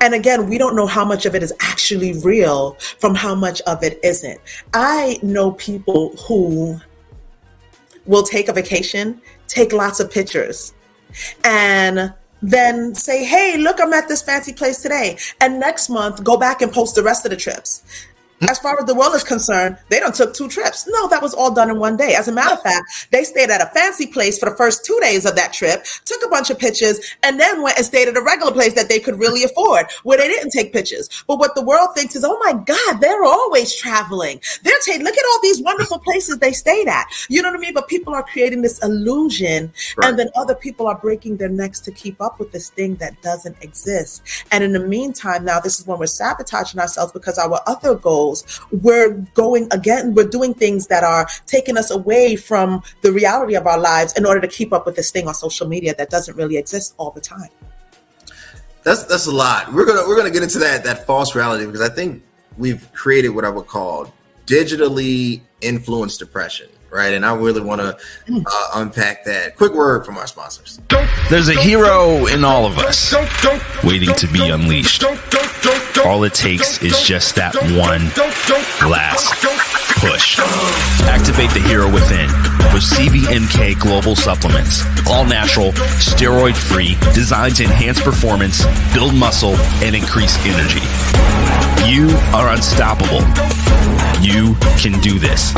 And 0.00 0.14
again, 0.14 0.48
we 0.48 0.58
don't 0.58 0.76
know 0.76 0.86
how 0.86 1.04
much 1.04 1.26
of 1.26 1.34
it 1.34 1.42
is 1.42 1.52
actually 1.60 2.12
real 2.20 2.72
from 2.98 3.14
how 3.14 3.34
much 3.34 3.60
of 3.62 3.82
it 3.82 3.98
isn't. 4.02 4.40
I 4.74 5.18
know 5.22 5.52
people 5.52 6.16
who 6.26 6.80
will 8.06 8.22
take 8.22 8.48
a 8.48 8.52
vacation, 8.52 9.20
take 9.48 9.72
lots 9.72 10.00
of 10.00 10.10
pictures, 10.10 10.72
and 11.44 12.12
then 12.42 12.94
say, 12.94 13.24
Hey, 13.24 13.56
look, 13.56 13.80
I'm 13.80 13.92
at 13.92 14.08
this 14.08 14.22
fancy 14.22 14.52
place 14.52 14.80
today. 14.80 15.18
And 15.40 15.58
next 15.58 15.88
month, 15.88 16.22
go 16.22 16.36
back 16.36 16.62
and 16.62 16.72
post 16.72 16.94
the 16.94 17.02
rest 17.02 17.24
of 17.24 17.30
the 17.30 17.36
trips. 17.36 17.82
As 18.42 18.58
far 18.58 18.78
as 18.78 18.84
the 18.84 18.94
world 18.94 19.14
is 19.14 19.24
concerned, 19.24 19.78
they 19.88 19.98
don't 19.98 20.14
took 20.14 20.34
two 20.34 20.48
trips. 20.48 20.86
No, 20.86 21.08
that 21.08 21.22
was 21.22 21.32
all 21.32 21.54
done 21.54 21.70
in 21.70 21.78
one 21.78 21.96
day. 21.96 22.14
As 22.14 22.28
a 22.28 22.32
matter 22.32 22.54
of 22.54 22.62
fact, 22.62 23.08
they 23.10 23.24
stayed 23.24 23.48
at 23.48 23.62
a 23.62 23.66
fancy 23.66 24.06
place 24.06 24.38
for 24.38 24.50
the 24.50 24.56
first 24.56 24.84
two 24.84 24.98
days 25.00 25.24
of 25.24 25.36
that 25.36 25.54
trip, 25.54 25.84
took 26.04 26.22
a 26.24 26.28
bunch 26.28 26.50
of 26.50 26.58
pictures, 26.58 27.00
and 27.22 27.40
then 27.40 27.62
went 27.62 27.78
and 27.78 27.86
stayed 27.86 28.08
at 28.08 28.16
a 28.16 28.20
regular 28.20 28.52
place 28.52 28.74
that 28.74 28.90
they 28.90 29.00
could 29.00 29.18
really 29.18 29.42
afford, 29.42 29.86
where 30.02 30.18
they 30.18 30.28
didn't 30.28 30.50
take 30.50 30.72
pictures. 30.72 31.08
But 31.26 31.38
what 31.38 31.54
the 31.54 31.64
world 31.64 31.90
thinks 31.94 32.14
is, 32.14 32.24
oh 32.24 32.38
my 32.44 32.52
God, 32.52 33.00
they're 33.00 33.24
always 33.24 33.74
traveling. 33.74 34.40
They're 34.62 34.78
taking. 34.84 35.04
Look 35.04 35.16
at 35.16 35.24
all 35.30 35.40
these 35.42 35.62
wonderful 35.62 35.98
places 36.00 36.38
they 36.38 36.52
stayed 36.52 36.88
at. 36.88 37.06
You 37.30 37.40
know 37.40 37.50
what 37.50 37.58
I 37.58 37.60
mean? 37.60 37.74
But 37.74 37.88
people 37.88 38.14
are 38.14 38.22
creating 38.22 38.60
this 38.60 38.82
illusion, 38.84 39.72
right. 39.96 40.10
and 40.10 40.18
then 40.18 40.28
other 40.36 40.54
people 40.54 40.86
are 40.86 40.98
breaking 40.98 41.38
their 41.38 41.48
necks 41.48 41.80
to 41.80 41.90
keep 41.90 42.20
up 42.20 42.38
with 42.38 42.52
this 42.52 42.68
thing 42.68 42.96
that 42.96 43.20
doesn't 43.22 43.56
exist. 43.62 44.44
And 44.52 44.62
in 44.62 44.72
the 44.72 44.80
meantime, 44.80 45.44
now 45.44 45.58
this 45.58 45.80
is 45.80 45.86
when 45.86 45.98
we're 45.98 46.06
sabotaging 46.06 46.80
ourselves 46.80 47.12
because 47.12 47.38
our 47.38 47.60
other 47.66 47.94
goals 47.94 48.25
goals, 48.26 48.60
we're 48.70 49.12
going 49.34 49.68
again, 49.70 50.14
we're 50.14 50.28
doing 50.28 50.54
things 50.54 50.86
that 50.88 51.04
are 51.04 51.26
taking 51.46 51.76
us 51.76 51.90
away 51.90 52.36
from 52.36 52.82
the 53.02 53.12
reality 53.12 53.54
of 53.54 53.66
our 53.66 53.78
lives 53.78 54.12
in 54.14 54.26
order 54.26 54.40
to 54.40 54.48
keep 54.48 54.72
up 54.72 54.86
with 54.86 54.96
this 54.96 55.10
thing 55.10 55.26
on 55.28 55.34
social 55.34 55.66
media 55.68 55.94
that 55.96 56.10
doesn't 56.10 56.36
really 56.36 56.56
exist 56.56 56.94
all 56.98 57.10
the 57.10 57.20
time. 57.20 57.50
That's 58.82 59.04
that's 59.04 59.26
a 59.26 59.32
lot. 59.32 59.72
We're 59.72 59.86
gonna 59.86 60.06
we're 60.06 60.16
gonna 60.16 60.30
get 60.30 60.42
into 60.42 60.58
that 60.60 60.84
that 60.84 61.06
false 61.06 61.34
reality 61.34 61.66
because 61.66 61.80
I 61.80 61.92
think 61.92 62.22
we've 62.56 62.88
created 62.92 63.30
what 63.30 63.44
I 63.44 63.50
would 63.50 63.66
call 63.66 64.12
digitally 64.46 65.40
influenced 65.60 66.20
depression 66.20 66.68
right? 66.96 67.12
And 67.12 67.24
I 67.24 67.34
really 67.34 67.60
want 67.60 67.80
to 67.80 67.96
uh, 68.34 68.70
unpack 68.74 69.24
that. 69.24 69.56
Quick 69.56 69.74
word 69.74 70.06
from 70.06 70.16
our 70.16 70.26
sponsors. 70.26 70.80
There's 71.30 71.48
a 71.48 71.60
hero 71.60 72.26
in 72.26 72.44
all 72.44 72.64
of 72.64 72.78
us 72.78 73.14
waiting 73.84 74.14
to 74.14 74.26
be 74.28 74.48
unleashed. 74.48 75.04
All 76.04 76.24
it 76.24 76.34
takes 76.34 76.82
is 76.82 77.02
just 77.02 77.36
that 77.36 77.54
one 77.54 78.06
last 78.90 79.34
push. 80.00 80.38
Activate 81.08 81.50
the 81.50 81.60
hero 81.60 81.86
within 81.92 82.28
with 82.72 82.82
CVMK 82.82 83.78
Global 83.78 84.16
Supplements. 84.16 84.84
All 85.08 85.24
natural, 85.24 85.72
steroid 85.98 86.56
free, 86.56 86.96
designed 87.14 87.56
to 87.56 87.64
enhance 87.64 88.00
performance, 88.00 88.64
build 88.94 89.14
muscle, 89.14 89.56
and 89.82 89.94
increase 89.96 90.36
energy. 90.46 90.84
You 91.90 92.08
are 92.34 92.52
unstoppable. 92.52 93.20
You 94.20 94.54
can 94.78 95.00
do 95.00 95.18
this. 95.18 95.52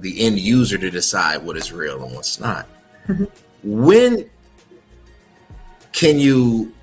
the 0.00 0.24
end 0.24 0.38
user 0.38 0.76
to 0.76 0.90
decide 0.90 1.42
what 1.42 1.56
is 1.56 1.72
real 1.72 2.02
and 2.04 2.14
what's 2.14 2.40
not. 2.40 2.66
Mm-hmm. 3.06 3.24
When 3.64 4.28
can 5.92 6.18
you, 6.18 6.74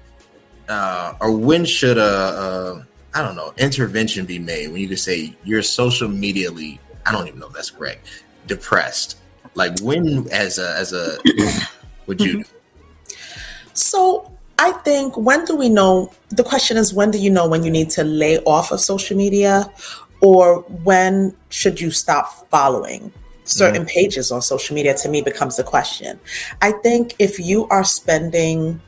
uh, 0.69 1.15
or 1.19 1.35
when 1.35 1.65
should 1.65 1.97
a, 1.97 2.01
a 2.01 2.87
I 3.13 3.21
don't 3.21 3.35
know 3.35 3.53
intervention 3.57 4.25
be 4.25 4.39
made 4.39 4.71
when 4.71 4.79
you 4.79 4.87
can 4.87 4.95
say 4.95 5.35
you're 5.43 5.61
social 5.61 6.07
medially 6.07 6.79
I 7.05 7.11
don't 7.11 7.27
even 7.27 7.39
know 7.39 7.47
if 7.47 7.53
that's 7.53 7.71
correct 7.71 8.23
depressed 8.47 9.17
like 9.55 9.77
when 9.81 10.29
as 10.31 10.57
a 10.57 10.73
as 10.77 10.93
a 10.93 11.17
would 12.09 12.19
you 12.19 12.43
do 12.43 12.49
so 13.73 14.29
I 14.59 14.73
think 14.73 15.15
when 15.15 15.45
do 15.45 15.55
we 15.55 15.69
know 15.69 16.11
the 16.31 16.43
question 16.43 16.75
is 16.75 16.93
when 16.93 17.11
do 17.11 17.17
you 17.17 17.29
know 17.29 17.47
when 17.47 17.63
you 17.63 17.71
need 17.71 17.89
to 17.91 18.03
lay 18.03 18.39
off 18.39 18.73
of 18.73 18.81
social 18.81 19.15
media 19.15 19.71
or 20.19 20.61
when 20.83 21.33
should 21.47 21.79
you 21.79 21.91
stop 21.91 22.49
following 22.49 23.13
certain 23.49 23.83
mm. 23.83 23.87
pages 23.87 24.31
on 24.31 24.41
social 24.41 24.75
media 24.75 24.93
to 24.95 25.09
me 25.09 25.21
becomes 25.21 25.57
the 25.57 25.63
question. 25.63 26.19
I 26.61 26.71
think 26.71 27.15
if 27.19 27.39
you 27.39 27.67
are 27.69 27.83
spending 27.83 28.81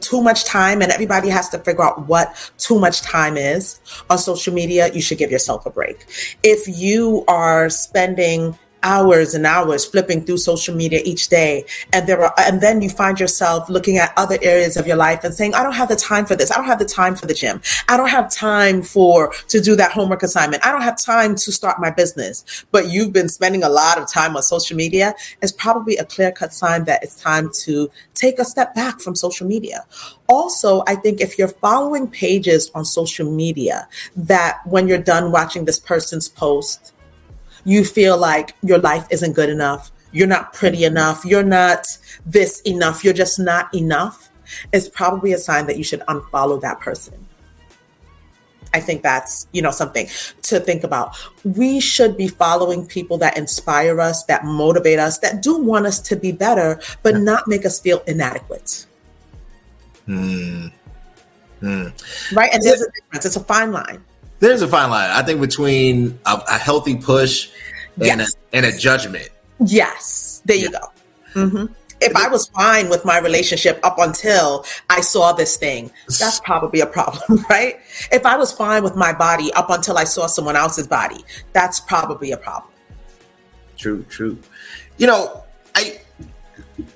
too 0.00 0.22
much 0.22 0.44
time 0.44 0.82
and 0.82 0.90
everybody 0.90 1.28
has 1.28 1.48
to 1.50 1.58
figure 1.58 1.84
out 1.84 2.06
what 2.08 2.52
too 2.58 2.78
much 2.78 3.02
time 3.02 3.36
is 3.36 3.80
on 4.10 4.18
social 4.18 4.52
media, 4.52 4.92
you 4.92 5.00
should 5.00 5.18
give 5.18 5.30
yourself 5.30 5.66
a 5.66 5.70
break. 5.70 6.06
If 6.42 6.66
you 6.68 7.24
are 7.28 7.70
spending 7.70 8.58
hours 8.84 9.34
and 9.34 9.46
hours 9.46 9.84
flipping 9.84 10.24
through 10.24 10.38
social 10.38 10.74
media 10.76 11.00
each 11.04 11.28
day. 11.28 11.64
And 11.92 12.06
there 12.06 12.22
are 12.22 12.32
and 12.38 12.60
then 12.60 12.82
you 12.82 12.90
find 12.90 13.18
yourself 13.18 13.68
looking 13.68 13.96
at 13.98 14.12
other 14.16 14.38
areas 14.42 14.76
of 14.76 14.86
your 14.86 14.96
life 14.96 15.24
and 15.24 15.34
saying 15.34 15.54
i 15.54 15.62
don't 15.62 15.72
have 15.72 15.88
the 15.88 15.96
time 15.96 16.26
for 16.26 16.36
this. 16.36 16.52
I 16.52 16.56
don't 16.56 16.66
have 16.66 16.78
the 16.78 16.84
time 16.84 17.16
for 17.16 17.26
the 17.26 17.34
gym. 17.34 17.60
I 17.88 17.96
don't 17.96 18.10
have 18.10 18.30
time 18.30 18.82
for 18.82 19.32
to 19.48 19.60
do 19.60 19.74
that 19.76 19.90
homework 19.90 20.22
assignment. 20.22 20.64
I 20.64 20.70
don't 20.70 20.82
have 20.82 21.00
time 21.02 21.34
to 21.34 21.52
start 21.52 21.80
my 21.80 21.90
business. 21.90 22.64
But 22.70 22.88
you've 22.88 23.12
been 23.12 23.28
spending 23.28 23.62
a 23.64 23.68
lot 23.68 23.98
of 23.98 24.10
time 24.10 24.36
on 24.36 24.42
social 24.42 24.76
media. 24.76 25.14
It's 25.42 25.52
probably 25.52 25.96
a 25.96 26.04
clear 26.04 26.30
cut 26.30 26.52
sign 26.52 26.84
that 26.84 27.02
it's 27.02 27.20
time 27.20 27.50
to 27.64 27.90
take 28.14 28.38
a 28.38 28.44
step 28.44 28.74
back 28.74 29.00
from 29.00 29.14
social 29.14 29.46
media. 29.46 29.84
Also 30.28 30.82
i 30.86 30.94
think 30.94 31.20
if 31.20 31.38
you're 31.38 31.48
following 31.48 32.08
pages 32.08 32.70
on 32.74 32.84
social 32.84 33.30
media 33.30 33.86
that 34.16 34.60
when 34.64 34.88
you're 34.88 34.98
done 34.98 35.30
watching 35.30 35.64
this 35.66 35.78
person's 35.78 36.28
post 36.28 36.93
you 37.64 37.84
feel 37.84 38.18
like 38.18 38.54
your 38.62 38.78
life 38.78 39.06
isn't 39.10 39.32
good 39.32 39.50
enough, 39.50 39.90
you're 40.12 40.28
not 40.28 40.52
pretty 40.52 40.84
enough, 40.84 41.24
you're 41.24 41.42
not 41.42 41.86
this 42.24 42.60
enough, 42.62 43.04
you're 43.04 43.14
just 43.14 43.38
not 43.38 43.74
enough, 43.74 44.30
it's 44.72 44.88
probably 44.88 45.32
a 45.32 45.38
sign 45.38 45.66
that 45.66 45.76
you 45.76 45.84
should 45.84 46.00
unfollow 46.00 46.60
that 46.60 46.80
person. 46.80 47.26
I 48.72 48.80
think 48.80 49.02
that's, 49.02 49.46
you 49.52 49.62
know, 49.62 49.70
something 49.70 50.08
to 50.42 50.58
think 50.58 50.82
about. 50.82 51.16
We 51.44 51.78
should 51.78 52.16
be 52.16 52.26
following 52.26 52.84
people 52.86 53.18
that 53.18 53.38
inspire 53.38 54.00
us, 54.00 54.24
that 54.24 54.44
motivate 54.44 54.98
us, 54.98 55.18
that 55.18 55.42
do 55.42 55.56
want 55.58 55.86
us 55.86 56.00
to 56.00 56.16
be 56.16 56.32
better, 56.32 56.80
but 57.04 57.16
not 57.16 57.46
make 57.46 57.64
us 57.64 57.78
feel 57.78 58.02
inadequate. 58.08 58.86
Hmm. 60.06 60.66
Hmm. 61.60 61.86
Right? 62.34 62.52
And 62.52 62.62
there's 62.62 62.82
a 62.82 62.90
difference. 62.90 63.26
It's 63.26 63.36
a 63.36 63.44
fine 63.44 63.70
line. 63.70 64.04
There's 64.40 64.62
a 64.62 64.68
fine 64.68 64.90
line, 64.90 65.10
I 65.10 65.22
think, 65.22 65.40
between 65.40 66.18
a, 66.26 66.42
a 66.48 66.58
healthy 66.58 66.96
push 66.96 67.50
and, 67.96 68.20
yes. 68.20 68.36
a, 68.52 68.56
and 68.56 68.66
a 68.66 68.76
judgment. 68.76 69.28
Yes, 69.64 70.42
there 70.44 70.56
you 70.56 70.70
go. 70.70 70.90
Mm-hmm. 71.34 71.72
If 72.00 72.14
I 72.16 72.28
was 72.28 72.48
fine 72.48 72.90
with 72.90 73.04
my 73.04 73.18
relationship 73.18 73.80
up 73.82 73.98
until 73.98 74.66
I 74.90 75.00
saw 75.00 75.32
this 75.32 75.56
thing, 75.56 75.90
that's 76.06 76.40
probably 76.40 76.80
a 76.80 76.86
problem, 76.86 77.44
right? 77.50 77.76
If 78.12 78.26
I 78.26 78.36
was 78.36 78.52
fine 78.52 78.82
with 78.82 78.96
my 78.96 79.12
body 79.12 79.52
up 79.54 79.70
until 79.70 79.96
I 79.96 80.04
saw 80.04 80.26
someone 80.26 80.56
else's 80.56 80.86
body, 80.86 81.24
that's 81.52 81.80
probably 81.80 82.32
a 82.32 82.36
problem. 82.36 82.72
True, 83.76 84.04
true. 84.08 84.38
You 84.98 85.06
know, 85.06 85.44
I 85.74 86.00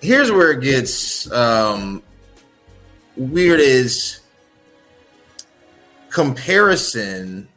here's 0.01 0.31
where 0.31 0.53
it 0.53 0.63
gets 0.63 1.31
um, 1.33 2.03
weird 3.17 3.61
is 3.61 4.21
comparison, 6.11 7.49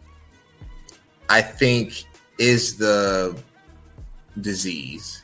I 1.30 1.42
think, 1.42 2.04
is 2.38 2.78
the 2.78 3.38
disease. 4.40 5.24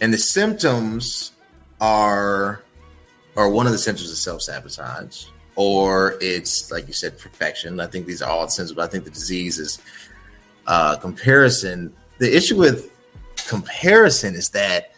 And 0.00 0.12
the 0.12 0.18
symptoms 0.18 1.32
are, 1.80 2.62
or 3.34 3.50
one 3.50 3.66
of 3.66 3.72
the 3.72 3.78
symptoms 3.78 4.10
is 4.10 4.20
self 4.20 4.42
sabotage, 4.42 5.26
or 5.54 6.18
it's, 6.20 6.70
like 6.70 6.86
you 6.86 6.92
said, 6.92 7.18
perfection. 7.18 7.80
I 7.80 7.86
think 7.86 8.06
these 8.06 8.22
are 8.22 8.30
all 8.30 8.48
symptoms, 8.48 8.76
but 8.76 8.88
I 8.88 8.88
think 8.88 9.04
the 9.04 9.10
disease 9.10 9.58
is 9.58 9.80
uh, 10.66 10.96
comparison. 10.96 11.94
The 12.18 12.34
issue 12.34 12.56
with 12.56 12.90
comparison 13.48 14.34
is 14.34 14.50
that 14.50 14.92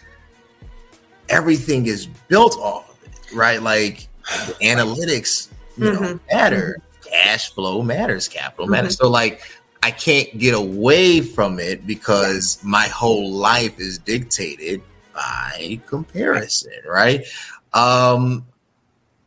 everything 1.29 1.87
is 1.87 2.07
built 2.07 2.57
off 2.59 2.91
of 2.91 3.05
it, 3.05 3.33
right? 3.35 3.63
Like 3.63 4.09
the 4.47 4.55
analytics 4.63 5.49
you 5.79 5.91
mm-hmm. 5.91 6.03
know, 6.05 6.21
matter. 6.31 6.79
Mm-hmm. 6.79 7.09
Cash 7.09 7.55
flow 7.55 7.83
matters, 7.83 8.29
capital 8.29 8.67
mm-hmm. 8.67 8.73
matters. 8.73 8.97
So 8.97 9.09
like 9.09 9.43
I 9.83 9.91
can't 9.91 10.37
get 10.39 10.55
away 10.55 11.21
from 11.21 11.59
it 11.59 11.87
because 11.87 12.59
my 12.63 12.89
whole 12.89 13.31
life 13.33 13.79
is 13.79 13.99
dictated 13.99 14.83
by 15.15 15.81
comparison, 15.87 16.73
right? 16.87 17.25
Um 17.73 18.47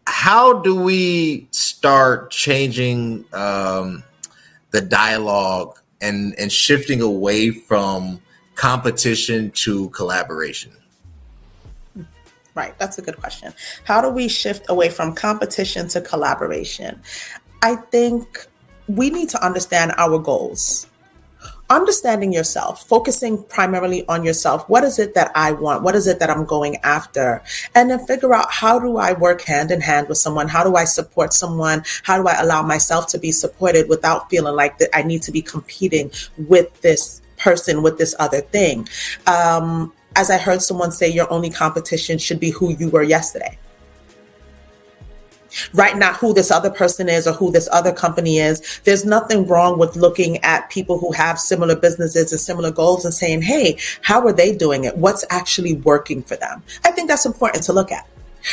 how 0.06 0.54
do 0.54 0.76
we 0.76 1.48
start 1.52 2.32
changing 2.32 3.26
um 3.34 4.04
the 4.72 4.82
dialogue 4.82 5.80
and 6.02 6.36
and 6.38 6.52
shifting 6.52 7.02
away 7.02 7.52
from 7.52 8.22
competition 8.56 9.52
to 9.52 9.90
collaboration? 9.90 10.72
Right, 12.54 12.78
that's 12.80 12.98
a 12.98 13.02
good 13.02 13.18
question. 13.18 13.54
How 13.86 14.02
do 14.02 14.10
we 14.10 14.28
shift 14.28 14.66
away 14.70 14.90
from 14.90 15.16
competition 15.16 15.88
to 15.90 16.02
collaboration? 16.02 17.02
I 17.62 17.76
think 17.76 18.46
we 18.88 19.10
need 19.10 19.30
to 19.30 19.44
understand 19.44 19.94
our 19.98 20.20
goals. 20.20 20.88
Understanding 21.70 22.34
yourself, 22.34 22.86
focusing 22.90 23.42
primarily 23.46 24.06
on 24.08 24.26
yourself. 24.26 24.68
What 24.68 24.84
is 24.84 25.00
it 25.00 25.16
that 25.16 25.32
I 25.34 25.54
want? 25.54 25.84
What 25.84 25.96
is 25.96 26.06
it 26.06 26.20
that 26.20 26.30
I'm 26.30 26.44
going 26.44 26.76
after? 26.84 27.42
And 27.74 27.90
then 27.90 28.06
figure 28.06 28.34
out 28.34 28.52
how 28.52 28.78
do 28.78 28.98
I 28.98 29.14
work 29.14 29.42
hand 29.42 29.72
in 29.72 29.80
hand 29.80 30.10
with 30.10 30.18
someone? 30.18 30.50
How 30.50 30.66
do 30.66 30.76
I 30.76 30.84
support 30.84 31.32
someone? 31.32 31.84
How 32.04 32.22
do 32.22 32.28
I 32.28 32.42
allow 32.42 32.62
myself 32.62 33.08
to 33.08 33.18
be 33.18 33.32
supported 33.32 33.88
without 33.88 34.30
feeling 34.30 34.56
like 34.56 34.80
that 34.80 34.90
I 34.94 35.04
need 35.04 35.22
to 35.22 35.32
be 35.32 35.42
competing 35.42 36.12
with 36.38 36.82
this 36.82 37.22
person, 37.38 37.82
with 37.82 37.98
this 37.98 38.14
other 38.20 38.42
thing? 38.42 38.90
Um, 39.26 39.94
as 40.16 40.30
I 40.30 40.38
heard 40.38 40.62
someone 40.62 40.92
say, 40.92 41.10
your 41.10 41.32
only 41.32 41.50
competition 41.50 42.18
should 42.18 42.40
be 42.40 42.50
who 42.50 42.76
you 42.76 42.90
were 42.90 43.04
yesterday. 43.04 43.58
Right, 45.74 45.98
not 45.98 46.16
who 46.16 46.34
this 46.34 46.50
other 46.50 46.70
person 46.70 47.10
is 47.10 47.28
or 47.28 47.34
who 47.34 47.52
this 47.52 47.68
other 47.72 47.92
company 47.92 48.40
is. 48.40 48.80
There's 48.86 49.04
nothing 49.04 49.48
wrong 49.48 49.78
with 49.78 49.98
looking 49.98 50.38
at 50.38 50.70
people 50.70 50.98
who 50.98 51.12
have 51.12 51.40
similar 51.40 51.76
businesses 51.76 52.32
and 52.32 52.40
similar 52.40 52.72
goals 52.72 53.04
and 53.04 53.14
saying, 53.14 53.42
hey, 53.42 53.78
how 54.02 54.26
are 54.26 54.32
they 54.32 54.56
doing 54.56 54.86
it? 54.86 54.98
What's 54.98 55.26
actually 55.30 55.76
working 55.76 56.24
for 56.24 56.38
them? 56.38 56.64
I 56.86 56.92
think 56.92 57.10
that's 57.10 57.26
important 57.26 57.64
to 57.66 57.74
look 57.74 57.92
at 57.92 58.08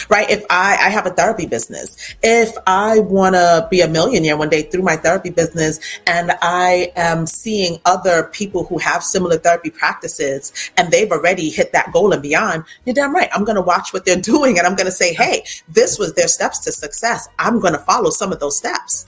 right? 0.09 0.29
If 0.31 0.45
I, 0.51 0.77
I 0.81 0.91
have 0.91 1.07
a 1.07 1.11
therapy 1.11 1.47
business, 1.47 2.15
if 2.23 2.55
I 2.67 3.01
want 3.01 3.35
to 3.35 3.67
be 3.71 3.81
a 3.81 3.89
millionaire 3.89 4.37
one 4.37 4.49
day 4.49 4.63
through 4.63 4.83
my 4.83 4.97
therapy 4.97 5.31
business 5.31 5.81
and 6.07 6.33
I 6.43 6.93
am 6.97 7.27
seeing 7.27 7.81
other 7.85 8.25
people 8.25 8.65
who 8.65 8.79
have 8.79 9.03
similar 9.03 9.39
therapy 9.39 9.71
practices 9.71 10.53
and 10.77 10.91
they've 10.91 11.11
already 11.11 11.51
hit 11.51 11.73
that 11.73 11.93
goal 11.93 12.13
and 12.13 12.23
beyond, 12.23 12.65
you're 12.85 12.95
damn 12.95 13.15
right. 13.15 13.29
I'm 13.33 13.45
going 13.45 13.57
to 13.57 13.63
watch 13.63 13.93
what 13.93 14.05
they're 14.05 14.17
doing 14.21 14.59
and 14.59 14.67
I'm 14.67 14.77
going 14.77 14.87
to 14.87 14.93
say, 14.93 15.15
hey, 15.15 15.45
this 15.69 15.99
was 15.99 16.15
their 16.15 16.29
steps 16.29 16.59
to 16.61 16.73
success. 16.73 17.29
I'm 17.39 17.61
going 17.61 17.75
to 17.75 17.81
follow 17.81 18.11
some 18.11 18.33
of 18.33 18.41
those 18.41 18.57
steps. 18.57 19.07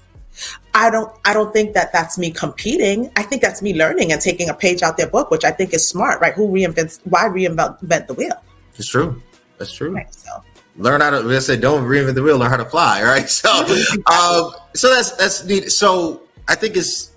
I 0.72 0.90
don't 0.90 1.12
I 1.24 1.34
don't 1.34 1.52
think 1.52 1.74
that 1.74 1.92
that's 1.92 2.16
me 2.16 2.30
competing. 2.30 3.10
I 3.16 3.22
think 3.22 3.42
that's 3.42 3.60
me 3.60 3.74
learning 3.74 4.12
and 4.12 4.20
taking 4.20 4.48
a 4.48 4.54
page 4.54 4.82
out 4.82 4.96
their 4.96 5.08
book, 5.08 5.30
which 5.30 5.44
I 5.44 5.50
think 5.50 5.74
is 5.74 5.86
smart, 5.86 6.20
right? 6.20 6.32
Who 6.34 6.48
reinvents 6.48 7.00
why 7.04 7.24
reinvent 7.24 8.06
the 8.06 8.14
wheel? 8.14 8.42
It's 8.76 8.88
true. 8.88 9.20
That's 9.58 9.72
true. 9.72 9.94
Right, 9.94 10.12
so 10.14 10.42
learn 10.76 11.00
how 11.00 11.10
to 11.10 11.20
let's 11.20 11.46
say 11.46 11.56
don't 11.56 11.84
reinvent 11.84 12.14
the 12.14 12.22
wheel, 12.22 12.38
learn 12.38 12.50
how 12.50 12.56
to 12.56 12.64
fly. 12.64 13.02
Right. 13.10 13.28
So 13.28 13.50
um, 14.12 14.52
so 14.74 14.92
that's 14.94 15.12
that's 15.12 15.44
neat. 15.44 15.70
So 15.70 16.22
I 16.48 16.54
think 16.54 16.76
it's 16.76 17.12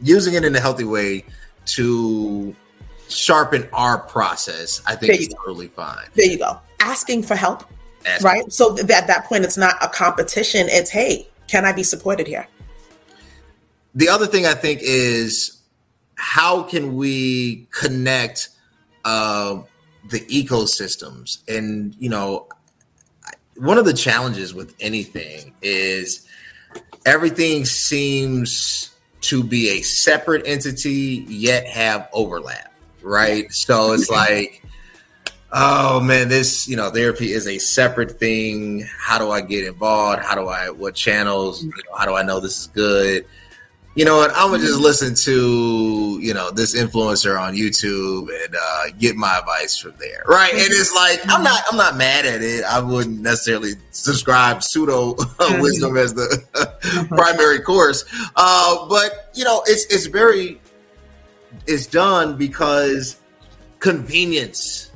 using 0.00 0.34
it 0.34 0.44
in 0.44 0.54
a 0.54 0.60
healthy 0.60 0.84
way 0.84 1.24
to 1.66 2.54
sharpen 3.08 3.68
our 3.72 3.98
process. 3.98 4.82
I 4.86 4.96
think 4.96 5.14
it's 5.14 5.34
totally 5.34 5.68
fine. 5.68 6.06
There 6.14 6.26
you 6.26 6.38
go. 6.38 6.58
Asking 6.80 7.22
for 7.22 7.36
help. 7.36 7.64
Asking. 8.06 8.24
Right. 8.26 8.52
So 8.52 8.78
at 8.78 8.88
that 8.88 9.24
point 9.26 9.44
it's 9.44 9.56
not 9.56 9.76
a 9.82 9.88
competition. 9.88 10.68
It's 10.68 10.90
hey, 10.90 11.28
can 11.46 11.64
I 11.64 11.72
be 11.72 11.82
supported 11.82 12.26
here? 12.26 12.46
The 13.94 14.08
other 14.08 14.26
thing 14.26 14.44
I 14.44 14.54
think 14.54 14.80
is 14.82 15.60
how 16.16 16.62
can 16.62 16.96
we 16.96 17.66
connect 17.70 18.50
uh, 19.04 19.62
the 20.08 20.20
ecosystems 20.20 21.38
and 21.48 21.94
you 21.98 22.10
know 22.10 22.46
one 23.56 23.78
of 23.78 23.84
the 23.84 23.92
challenges 23.92 24.52
with 24.52 24.74
anything 24.80 25.54
is 25.62 26.26
everything 27.06 27.64
seems 27.64 28.90
to 29.20 29.42
be 29.42 29.70
a 29.70 29.82
separate 29.82 30.46
entity 30.46 31.24
yet 31.28 31.66
have 31.66 32.08
overlap, 32.12 32.72
right? 33.02 33.50
So 33.52 33.92
it's 33.92 34.10
like, 34.10 34.62
oh 35.52 36.00
man, 36.00 36.28
this 36.28 36.68
you 36.68 36.76
know 36.76 36.90
therapy 36.90 37.32
is 37.32 37.46
a 37.46 37.58
separate 37.58 38.18
thing. 38.18 38.86
How 38.98 39.18
do 39.18 39.30
I 39.30 39.40
get 39.40 39.64
involved? 39.66 40.22
How 40.22 40.34
do 40.34 40.48
I 40.48 40.70
what 40.70 40.94
channels? 40.94 41.62
You 41.62 41.70
know, 41.70 41.96
how 41.96 42.06
do 42.06 42.14
I 42.14 42.22
know 42.22 42.40
this 42.40 42.60
is 42.60 42.66
good? 42.68 43.26
You 43.94 44.04
know 44.04 44.16
what? 44.16 44.32
I'm 44.34 44.50
gonna 44.50 44.58
just 44.58 44.80
listen 44.80 45.14
to 45.14 46.18
you 46.20 46.34
know 46.34 46.50
this 46.50 46.74
influencer 46.74 47.40
on 47.40 47.54
YouTube 47.54 48.28
and 48.44 48.54
uh, 48.54 48.84
get 48.98 49.14
my 49.14 49.38
advice 49.38 49.78
from 49.78 49.94
there, 49.98 50.24
right? 50.26 50.52
And 50.52 50.62
it's 50.62 50.92
like 50.94 51.20
I'm 51.28 51.44
not 51.44 51.62
I'm 51.70 51.76
not 51.76 51.96
mad 51.96 52.26
at 52.26 52.42
it. 52.42 52.64
I 52.64 52.80
wouldn't 52.80 53.20
necessarily 53.20 53.74
subscribe 53.90 54.62
pseudo 54.62 55.14
wisdom 55.60 55.96
as 55.96 56.12
the 56.14 57.06
primary 57.08 57.60
course, 57.60 58.04
uh, 58.34 58.88
but 58.88 59.30
you 59.34 59.44
know 59.44 59.62
it's 59.66 59.84
it's 59.86 60.06
very 60.06 60.60
it's 61.66 61.86
done 61.86 62.36
because 62.36 63.16
convenience 63.78 64.90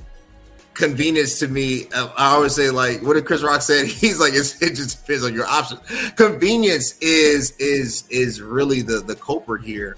convenience 0.78 1.40
to 1.40 1.48
me. 1.48 1.88
Uh, 1.92 2.08
I 2.16 2.34
always 2.34 2.54
say 2.54 2.70
like, 2.70 3.02
what 3.02 3.14
did 3.14 3.26
Chris 3.26 3.42
Rock 3.42 3.60
said? 3.60 3.86
He's 3.86 4.18
like, 4.18 4.32
it 4.32 4.74
just 4.74 5.04
depends 5.04 5.24
on 5.24 5.34
your 5.34 5.46
options. 5.46 5.80
Convenience 6.12 6.96
is 7.00 7.50
is 7.58 8.04
is 8.08 8.40
really 8.40 8.80
the 8.80 9.00
the 9.00 9.16
culprit 9.16 9.62
here. 9.62 9.96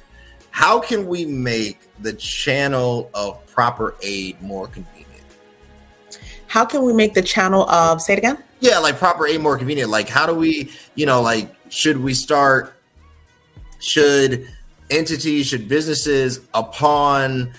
How 0.50 0.80
can 0.80 1.06
we 1.06 1.24
make 1.24 1.78
the 2.00 2.12
channel 2.14 3.08
of 3.14 3.46
proper 3.46 3.94
aid 4.02 4.40
more 4.42 4.66
convenient? 4.66 5.06
How 6.48 6.64
can 6.64 6.82
we 6.82 6.92
make 6.92 7.14
the 7.14 7.22
channel 7.22 7.70
of 7.70 8.02
say 8.02 8.14
it 8.14 8.18
again? 8.18 8.42
Yeah, 8.58 8.78
like 8.78 8.96
proper 8.96 9.26
aid 9.26 9.40
more 9.40 9.56
convenient. 9.56 9.90
Like, 9.90 10.08
how 10.08 10.26
do 10.26 10.34
we, 10.34 10.72
you 10.96 11.06
know, 11.06 11.22
like, 11.22 11.54
should 11.68 11.98
we 11.98 12.14
start? 12.14 12.74
Should 13.78 14.48
entities, 14.90 15.46
should 15.46 15.68
businesses, 15.68 16.40
upon 16.52 17.52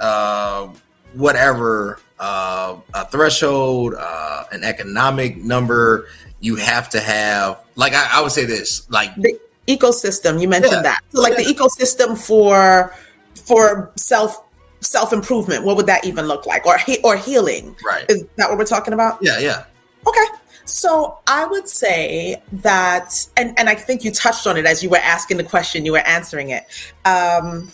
uh, 0.00 0.68
whatever 1.12 2.00
uh, 2.20 2.76
a 2.94 3.06
threshold, 3.06 3.94
uh, 3.98 4.44
an 4.52 4.64
economic 4.64 5.36
number. 5.36 6.08
You 6.40 6.56
have 6.56 6.88
to 6.90 7.00
have, 7.00 7.64
like, 7.74 7.94
I, 7.94 8.08
I 8.12 8.22
would 8.22 8.32
say 8.32 8.44
this, 8.44 8.88
like 8.90 9.14
the 9.16 9.38
ecosystem. 9.66 10.40
You 10.40 10.48
mentioned 10.48 10.72
yeah. 10.72 10.82
that, 10.82 11.00
so 11.10 11.20
like 11.20 11.36
yeah. 11.36 11.44
the 11.44 11.54
ecosystem 11.54 12.16
for 12.16 12.94
for 13.34 13.90
self 13.96 14.44
self 14.80 15.12
improvement. 15.12 15.64
What 15.64 15.76
would 15.76 15.86
that 15.86 16.04
even 16.04 16.26
look 16.26 16.46
like, 16.46 16.66
or 16.66 16.78
he, 16.78 16.98
or 17.02 17.16
healing? 17.16 17.74
Right. 17.84 18.04
Is 18.08 18.24
that 18.36 18.48
what 18.48 18.58
we're 18.58 18.64
talking 18.64 18.94
about? 18.94 19.18
Yeah. 19.20 19.38
Yeah. 19.40 19.64
Okay. 20.06 20.26
So 20.64 21.18
I 21.26 21.46
would 21.46 21.66
say 21.66 22.42
that, 22.52 23.26
and, 23.36 23.58
and 23.58 23.70
I 23.70 23.74
think 23.74 24.04
you 24.04 24.10
touched 24.10 24.46
on 24.46 24.58
it 24.58 24.66
as 24.66 24.82
you 24.82 24.90
were 24.90 24.98
asking 24.98 25.38
the 25.38 25.44
question, 25.44 25.86
you 25.86 25.92
were 25.92 26.06
answering 26.06 26.50
it. 26.50 26.64
Um, 27.06 27.72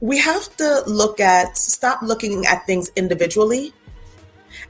we 0.00 0.18
have 0.18 0.54
to 0.56 0.82
look 0.86 1.20
at 1.20 1.56
stop 1.56 2.02
looking 2.02 2.46
at 2.46 2.64
things 2.66 2.90
individually 2.96 3.72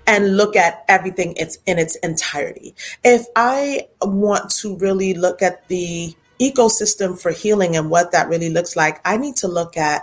and 0.06 0.36
look 0.36 0.56
at 0.56 0.84
everything 0.88 1.34
it's 1.36 1.58
in 1.66 1.78
its 1.78 1.96
entirety. 1.96 2.74
If 3.04 3.26
I 3.36 3.88
want 4.02 4.50
to 4.62 4.76
really 4.76 5.14
look 5.14 5.42
at 5.42 5.68
the 5.68 6.14
ecosystem 6.40 7.20
for 7.20 7.30
healing 7.30 7.76
and 7.76 7.90
what 7.90 8.12
that 8.12 8.28
really 8.28 8.50
looks 8.50 8.76
like, 8.76 9.00
I 9.04 9.16
need 9.16 9.36
to 9.36 9.48
look 9.48 9.76
at 9.76 10.02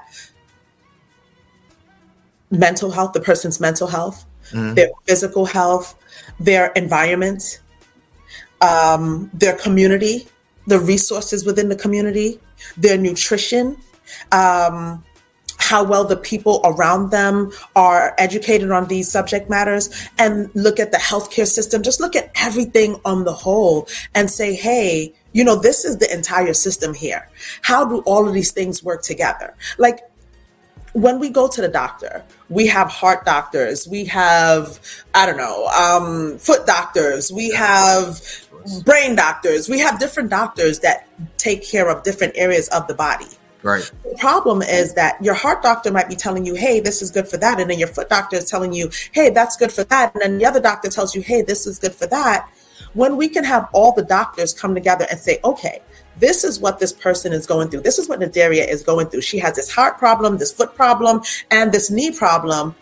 mental 2.52 2.92
health, 2.92 3.14
the 3.14 3.22
person's 3.22 3.60
mental 3.60 3.88
health, 3.88 4.26
mm-hmm. 4.52 4.76
their 4.76 4.90
physical 5.06 5.46
health, 5.46 5.96
their 6.40 6.68
environment, 6.74 7.62
um, 8.62 9.30
their 9.34 9.56
community, 9.56 10.28
the 10.68 10.80
resources 10.80 11.46
within 11.46 11.70
the 11.70 11.76
community, 11.76 12.40
their 12.78 12.98
nutrition, 12.98 13.78
um, 14.32 15.04
how 15.65 15.84
well 15.84 16.06
the 16.06 16.15
people 16.15 16.62
around 16.63 17.10
them 17.10 17.51
are 17.75 18.13
educated 18.19 18.69
on 18.69 18.88
these 18.88 19.12
subject 19.12 19.49
matters 19.49 19.89
and 20.19 20.51
look 20.54 20.80
at 20.80 20.91
the 20.91 20.97
healthcare 20.97 21.47
system. 21.47 21.82
Just 21.82 21.99
look 21.99 22.15
at 22.15 22.30
everything 22.36 22.95
on 23.04 23.23
the 23.23 23.34
whole 23.34 23.88
and 24.13 24.30
say 24.30 24.54
hey 24.54 25.12
you 25.34 25.43
know 25.43 25.56
this 25.56 25.84
is 25.84 25.97
the 25.97 26.13
entire 26.13 26.54
system 26.54 26.93
here. 26.93 27.28
How 27.62 27.84
do 27.84 27.97
all 28.01 28.28
of 28.28 28.34
these 28.34 28.51
things 28.51 28.84
work 28.84 29.01
together? 29.01 29.56
Like 29.80 29.99
when 30.93 31.19
we 31.19 31.30
go 31.30 31.45
to 31.45 31.60
the 31.60 31.67
doctor 31.67 32.23
we 32.49 32.65
have 32.67 32.88
heart 32.88 33.25
doctors 33.25 33.86
we 33.86 34.06
have 34.06 34.80
i 35.13 35.25
don't 35.25 35.36
know 35.36 35.65
um, 35.67 36.38
foot 36.38 36.65
doctors 36.65 37.34
we 37.34 37.49
have 37.51 38.21
brain 38.86 39.13
doctors 39.13 39.67
we 39.67 39.78
have 39.78 39.99
different 39.99 40.30
doctors 40.30 40.80
that 40.80 41.06
take 41.38 41.67
care 41.67 41.89
of 41.89 42.01
different 42.04 42.32
areas 42.38 42.69
of 42.69 42.88
the 42.88 42.93
body 42.93 43.28
Right. 43.65 43.91
The 44.04 44.15
problem 44.19 44.62
is 44.62 44.93
that 44.93 45.21
your 45.23 45.34
heart 45.34 45.63
doctor 45.63 45.91
might 45.91 46.08
be 46.08 46.15
telling 46.15 46.45
you, 46.45 46.54
hey, 46.54 46.80
this 46.80 47.01
is 47.01 47.10
good 47.10 47.28
for 47.28 47.38
that. 47.38 47.60
And 47.60 47.67
then 47.67 47.80
your 47.80 47.88
foot 47.88 48.10
doctor 48.10 48.38
is 48.38 48.47
telling 48.47 48.73
you, 48.73 48.91
hey, 49.12 49.32
that's 49.32 49.58
good 49.58 49.71
for 49.71 49.84
that. 49.86 50.13
And 50.13 50.21
then 50.21 50.38
the 50.38 50.45
other 50.45 50.60
doctor 50.60 50.88
tells 50.88 51.15
you, 51.15 51.23
hey, 51.23 51.41
this 51.41 51.65
is 51.65 51.80
good 51.80 51.95
for 51.95 52.06
that. 52.06 52.47
When 52.93 53.17
we 53.17 53.28
can 53.28 53.43
have 53.43 53.67
all 53.73 53.91
the 53.91 54.04
doctors 54.04 54.54
come 54.54 54.75
together 54.75 55.08
and 55.10 55.19
say, 55.19 55.39
okay, 55.43 55.82
this 56.19 56.43
is 56.43 56.60
what 56.60 56.78
this 56.78 56.93
person 56.93 57.34
is 57.34 57.47
going 57.47 57.69
through. 57.69 57.82
This 57.82 57.97
is 57.97 58.08
what 58.08 58.19
Noderea 58.19 58.67
is 58.69 58.84
going 58.84 59.08
through. 59.08 59.21
She 59.21 59.39
has 59.39 59.56
this 59.56 59.73
heart 59.73 59.97
problem, 59.97 60.38
this 60.38 60.54
foot 60.54 60.75
problem, 60.75 61.23
and 61.49 61.71
this 61.71 61.89
knee 61.89 62.12
problem. 62.12 62.75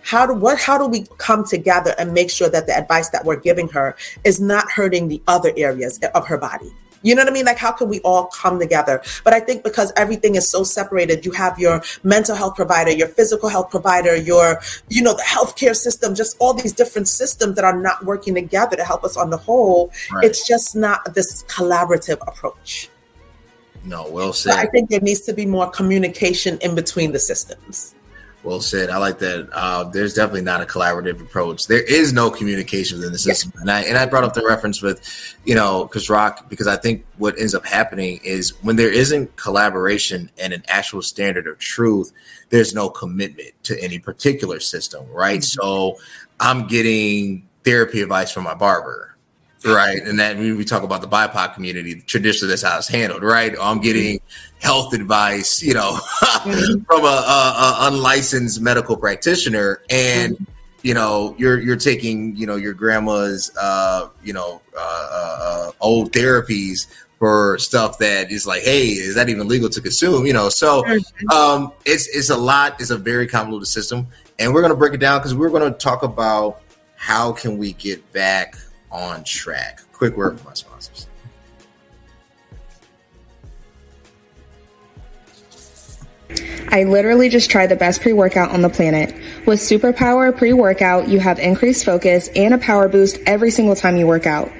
How 0.00 0.26
do 0.26 0.32
what 0.32 0.58
how 0.58 0.78
do 0.78 0.86
we 0.86 1.04
come 1.18 1.44
together 1.44 1.94
and 1.98 2.14
make 2.14 2.30
sure 2.30 2.48
that 2.48 2.66
the 2.66 2.76
advice 2.76 3.10
that 3.10 3.26
we're 3.26 3.38
giving 3.38 3.68
her 3.68 3.96
is 4.24 4.40
not 4.40 4.70
hurting 4.70 5.08
the 5.08 5.22
other 5.28 5.52
areas 5.58 6.00
of 6.14 6.26
her 6.26 6.38
body? 6.38 6.72
You 7.02 7.14
know 7.14 7.22
what 7.22 7.30
I 7.30 7.32
mean? 7.32 7.44
Like, 7.44 7.58
how 7.58 7.72
can 7.72 7.88
we 7.88 8.00
all 8.00 8.26
come 8.26 8.58
together? 8.58 9.02
But 9.24 9.34
I 9.34 9.40
think 9.40 9.64
because 9.64 9.92
everything 9.96 10.34
is 10.36 10.50
so 10.50 10.64
separated, 10.64 11.24
you 11.24 11.32
have 11.32 11.58
your 11.58 11.82
mental 12.02 12.36
health 12.36 12.56
provider, 12.56 12.90
your 12.90 13.08
physical 13.08 13.48
health 13.48 13.70
provider, 13.70 14.16
your, 14.16 14.60
you 14.88 15.02
know, 15.02 15.14
the 15.14 15.22
healthcare 15.22 15.74
system, 15.74 16.14
just 16.14 16.36
all 16.38 16.54
these 16.54 16.72
different 16.72 17.08
systems 17.08 17.56
that 17.56 17.64
are 17.64 17.78
not 17.78 18.04
working 18.04 18.34
together 18.34 18.76
to 18.76 18.84
help 18.84 19.04
us 19.04 19.16
on 19.16 19.30
the 19.30 19.36
whole. 19.36 19.92
Right. 20.12 20.24
It's 20.24 20.46
just 20.46 20.76
not 20.76 21.14
this 21.14 21.42
collaborative 21.44 22.18
approach. 22.26 22.88
No, 23.84 24.08
well 24.08 24.32
said. 24.32 24.54
I 24.54 24.66
think 24.66 24.90
there 24.90 25.00
needs 25.00 25.22
to 25.22 25.32
be 25.32 25.46
more 25.46 25.68
communication 25.68 26.58
in 26.58 26.74
between 26.74 27.12
the 27.12 27.18
systems. 27.18 27.94
Well 28.44 28.60
said. 28.60 28.90
I 28.90 28.96
like 28.96 29.20
that. 29.20 29.48
Uh, 29.52 29.84
there's 29.84 30.14
definitely 30.14 30.42
not 30.42 30.60
a 30.60 30.64
collaborative 30.64 31.20
approach. 31.20 31.66
There 31.66 31.82
is 31.82 32.12
no 32.12 32.30
communication 32.30 32.98
within 32.98 33.12
the 33.12 33.18
system, 33.18 33.52
and 33.60 33.70
I 33.70 33.82
and 33.82 33.96
I 33.96 34.06
brought 34.06 34.24
up 34.24 34.34
the 34.34 34.44
reference 34.44 34.82
with, 34.82 35.36
you 35.44 35.54
know, 35.54 35.86
Chris 35.86 36.10
Rock 36.10 36.48
because 36.48 36.66
I 36.66 36.76
think 36.76 37.04
what 37.18 37.38
ends 37.38 37.54
up 37.54 37.64
happening 37.64 38.20
is 38.24 38.50
when 38.62 38.76
there 38.76 38.90
isn't 38.92 39.36
collaboration 39.36 40.28
and 40.38 40.52
an 40.52 40.64
actual 40.66 41.02
standard 41.02 41.46
of 41.46 41.58
truth, 41.60 42.12
there's 42.50 42.74
no 42.74 42.88
commitment 42.90 43.52
to 43.64 43.80
any 43.80 44.00
particular 44.00 44.58
system, 44.58 45.06
right? 45.12 45.40
Mm-hmm. 45.40 45.62
So 45.62 45.98
I'm 46.40 46.66
getting 46.66 47.48
therapy 47.64 48.00
advice 48.00 48.32
from 48.32 48.42
my 48.42 48.54
barber 48.54 49.11
right? 49.64 50.02
And 50.02 50.18
that 50.18 50.36
we 50.36 50.64
talk 50.64 50.82
about 50.82 51.00
the 51.00 51.08
BIPOC 51.08 51.54
community, 51.54 52.00
traditionally 52.06 52.50
that's 52.50 52.62
how 52.62 52.78
it's 52.78 52.88
handled, 52.88 53.22
right? 53.22 53.54
I'm 53.60 53.80
getting 53.80 54.20
health 54.60 54.94
advice, 54.94 55.62
you 55.62 55.74
know, 55.74 55.98
mm-hmm. 56.22 56.82
from 56.84 57.04
a, 57.04 57.06
a, 57.06 57.08
a, 57.08 57.76
unlicensed 57.88 58.60
medical 58.60 58.96
practitioner, 58.96 59.82
and 59.90 60.34
mm-hmm. 60.34 60.44
you 60.82 60.94
know, 60.94 61.34
you're 61.38 61.60
you're 61.60 61.76
taking, 61.76 62.36
you 62.36 62.46
know, 62.46 62.56
your 62.56 62.74
grandma's, 62.74 63.50
uh, 63.60 64.08
you 64.22 64.32
know, 64.32 64.60
uh, 64.76 65.08
uh, 65.12 65.70
old 65.80 66.12
therapies 66.12 66.86
for 67.18 67.56
stuff 67.58 67.98
that 67.98 68.32
is 68.32 68.46
like, 68.46 68.62
hey, 68.62 68.88
is 68.88 69.14
that 69.14 69.28
even 69.28 69.46
legal 69.46 69.68
to 69.68 69.80
consume? 69.80 70.26
You 70.26 70.32
know, 70.32 70.48
so 70.48 70.82
mm-hmm. 70.82 71.28
um, 71.30 71.72
it's 71.84 72.08
it's 72.08 72.30
a 72.30 72.36
lot. 72.36 72.80
It's 72.80 72.90
a 72.90 72.98
very 72.98 73.26
convoluted 73.26 73.68
system, 73.68 74.06
and 74.38 74.52
we're 74.52 74.62
gonna 74.62 74.76
break 74.76 74.94
it 74.94 75.00
down 75.00 75.18
because 75.18 75.34
we're 75.34 75.50
gonna 75.50 75.70
talk 75.72 76.02
about 76.02 76.60
how 76.96 77.32
can 77.32 77.58
we 77.58 77.72
get 77.72 78.12
back 78.12 78.56
on 78.92 79.24
track. 79.24 79.80
Quick 79.92 80.16
word 80.16 80.38
from 80.38 80.48
my 80.48 80.54
sponsors. 80.54 81.08
I 86.70 86.84
literally 86.84 87.28
just 87.28 87.50
tried 87.50 87.66
the 87.66 87.76
best 87.76 88.00
pre 88.00 88.12
workout 88.12 88.50
on 88.50 88.62
the 88.62 88.70
planet. 88.70 89.14
With 89.46 89.60
Superpower 89.60 90.36
pre 90.36 90.52
workout, 90.52 91.08
you 91.08 91.20
have 91.20 91.38
increased 91.38 91.84
focus 91.84 92.28
and 92.34 92.54
a 92.54 92.58
power 92.58 92.88
boost 92.88 93.18
every 93.26 93.50
single 93.50 93.76
time 93.76 93.96
you 93.96 94.06
work 94.06 94.26
out. 94.26 94.50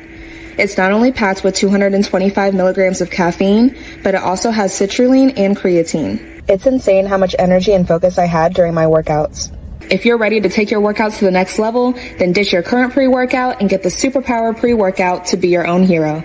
It's 0.59 0.77
not 0.77 0.92
only 0.92 1.12
packed 1.12 1.42
with 1.42 1.55
225 1.55 2.55
milligrams 2.55 3.01
of 3.01 3.11
caffeine, 3.11 3.75
but 4.03 4.14
it 4.14 4.23
also 4.23 4.51
has 4.51 4.73
citrulline 4.73 5.38
and 5.38 5.57
creatine. 5.57 6.42
It's 6.49 6.66
insane 6.66 7.07
how 7.07 7.16
much 7.16 7.35
energy 7.38 7.73
and 7.73 7.88
focus 7.88 8.18
I 8.18 8.27
had 8.27 8.53
during 8.53 8.75
my 8.75 8.85
workouts. 8.85 9.51
If 9.90 10.05
you're 10.05 10.18
ready 10.18 10.40
to 10.40 10.49
take 10.49 10.71
your 10.71 10.81
workouts 10.81 11.18
to 11.18 11.25
the 11.25 11.31
next 11.31 11.59
level, 11.59 11.92
then 12.18 12.33
ditch 12.33 12.53
your 12.53 12.62
current 12.62 12.92
pre-workout 12.92 13.61
and 13.61 13.68
get 13.68 13.83
the 13.83 13.88
Superpower 13.88 14.57
pre-workout 14.57 15.27
to 15.27 15.37
be 15.37 15.49
your 15.49 15.66
own 15.66 15.83
hero. 15.83 16.23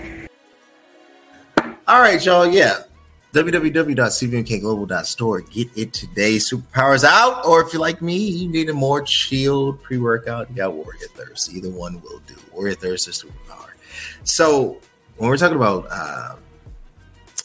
All 1.86 2.00
right, 2.00 2.24
y'all. 2.24 2.46
Yeah. 2.46 2.82
www.cvmkglobal.store. 3.32 5.40
Get 5.42 5.68
it 5.76 5.92
today. 5.92 6.36
Superpowers 6.36 7.04
out. 7.04 7.46
Or 7.46 7.62
if 7.62 7.72
you're 7.72 7.80
like 7.80 8.02
me, 8.02 8.16
you 8.16 8.48
need 8.48 8.68
a 8.68 8.74
more 8.74 9.02
chilled 9.02 9.82
pre-workout, 9.82 10.50
you 10.50 10.56
got 10.56 10.74
Warrior 10.74 11.08
Thirst. 11.14 11.52
Either 11.52 11.70
one 11.70 12.00
will 12.02 12.20
do. 12.26 12.34
Warrior 12.52 12.74
Thirst 12.74 13.08
is 13.08 13.24
Superpower. 13.24 13.70
So 14.24 14.78
when 15.16 15.30
we're 15.30 15.36
talking 15.36 15.56
about 15.56 15.86
uh, 15.90 16.36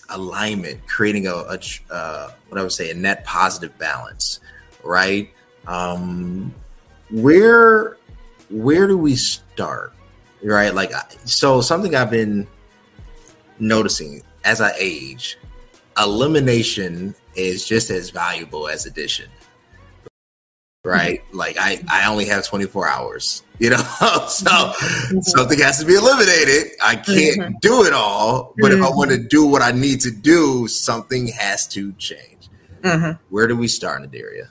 alignment, 0.10 0.86
creating 0.88 1.28
a, 1.28 1.34
a 1.34 1.60
uh, 1.89 2.32
what 2.49 2.60
I 2.60 2.63
would 2.63 2.71
say 2.71 2.91
a 2.91 2.93
net 2.93 3.26
positive 3.26 3.78
balance, 3.78 4.39
right? 4.84 5.32
Um, 5.67 6.54
where 7.12 7.97
where 8.49 8.88
do 8.88 8.97
we 8.97 9.15
start, 9.15 9.93
right? 10.43 10.73
Like, 10.73 10.91
so 11.26 11.62
something 11.62 11.95
I've 11.95 12.12
been 12.12 12.47
noticing 13.60 14.21
as 14.43 14.62
I 14.62 14.73
age, 14.78 15.38
elimination 15.97 17.15
is 17.36 17.65
just 17.65 17.89
as 17.89 18.10
valuable 18.10 18.67
as 18.67 18.86
addition 18.86 19.30
right? 20.86 21.23
Like 21.34 21.58
I, 21.60 21.84
I 21.89 22.08
only 22.08 22.26
have 22.26 22.45
24 22.45 22.88
hours, 22.88 23.43
you 23.60 23.69
know, 23.69 23.78
so 24.28 24.45
mm-hmm. 24.45 25.19
something 25.21 25.60
has 25.60 25.80
to 25.80 25.86
be 25.86 25.95
eliminated. 25.95 26.73
I 26.82 26.95
can't 26.95 27.39
mm-hmm. 27.39 27.54
do 27.62 27.86
it 27.86 27.93
all, 27.93 28.54
but 28.58 28.71
mm-hmm. 28.71 28.84
if 28.84 28.89
I 28.89 28.95
want 28.95 29.12
to 29.12 29.17
mm-hmm. 29.17 29.28
do 29.28 29.45
what 29.45 29.62
I 29.62 29.71
need 29.71 30.02
to 30.02 30.12
do, 30.12 30.67
something 30.67 31.28
has 31.28 31.67
to 31.69 31.93
change. 31.93 32.49
Mm-hmm. 32.82 33.23
Where 33.30 33.47
do 33.47 33.56
we 33.56 33.67
start, 33.67 34.02
Noderea? 34.02 34.49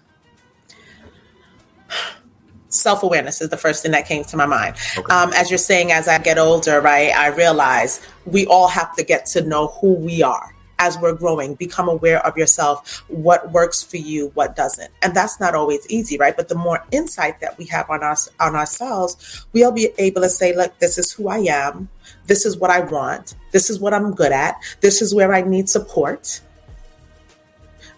Self 2.73 3.03
awareness 3.03 3.41
is 3.41 3.51
the 3.51 3.57
first 3.57 3.83
thing 3.83 3.93
that 3.93 4.07
came 4.07 4.25
to 4.25 4.37
my 4.37 4.47
mind. 4.47 4.77
Okay. 4.97 5.15
Um, 5.15 5.33
as 5.35 5.51
you're 5.51 5.59
saying, 5.59 5.93
as 5.93 6.09
I 6.09 6.19
get 6.19 6.39
older, 6.39 6.81
right, 6.81 7.15
I 7.15 7.29
realize 7.29 8.01
we 8.25 8.47
all 8.47 8.69
have 8.69 8.97
to 8.97 9.05
get 9.05 9.27
to 9.27 9.43
know 9.43 9.69
who 9.81 9.95
we 9.95 10.23
are 10.23 10.55
as 10.83 10.99
we're 10.99 11.15
growing, 11.15 11.55
become 11.55 11.89
aware 11.89 12.25
of 12.27 12.37
yourself, 12.37 13.05
what 13.09 13.53
works 13.53 13.85
for 13.85 13.99
you, 13.99 14.33
what 14.35 14.57
doesn't. 14.57 14.91
And 15.01 15.15
that's 15.15 15.39
not 15.39 15.55
always 15.55 15.87
easy, 15.89 16.19
right? 16.19 16.37
But 16.37 16.49
the 16.49 16.57
more 16.57 16.83
insight 16.91 17.39
that 17.39 17.57
we 17.57 17.67
have 17.67 17.89
on 17.89 18.03
us 18.03 18.29
on 18.41 18.57
ourselves, 18.57 19.47
we'll 19.53 19.71
be 19.71 19.91
able 19.99 20.23
to 20.23 20.29
say, 20.29 20.57
look, 20.57 20.77
this 20.81 20.99
is 20.99 21.13
who 21.13 21.29
I 21.29 21.39
am, 21.39 21.89
this 22.27 22.45
is 22.45 22.57
what 22.57 22.71
I 22.71 22.81
want, 22.81 23.35
this 23.53 23.71
is 23.71 23.79
what 23.79 23.95
I'm 23.95 24.13
good 24.13 24.33
at, 24.33 24.61
this 24.81 25.01
is 25.01 25.15
where 25.15 25.33
I 25.33 25.43
need 25.43 25.69
support 25.69 26.41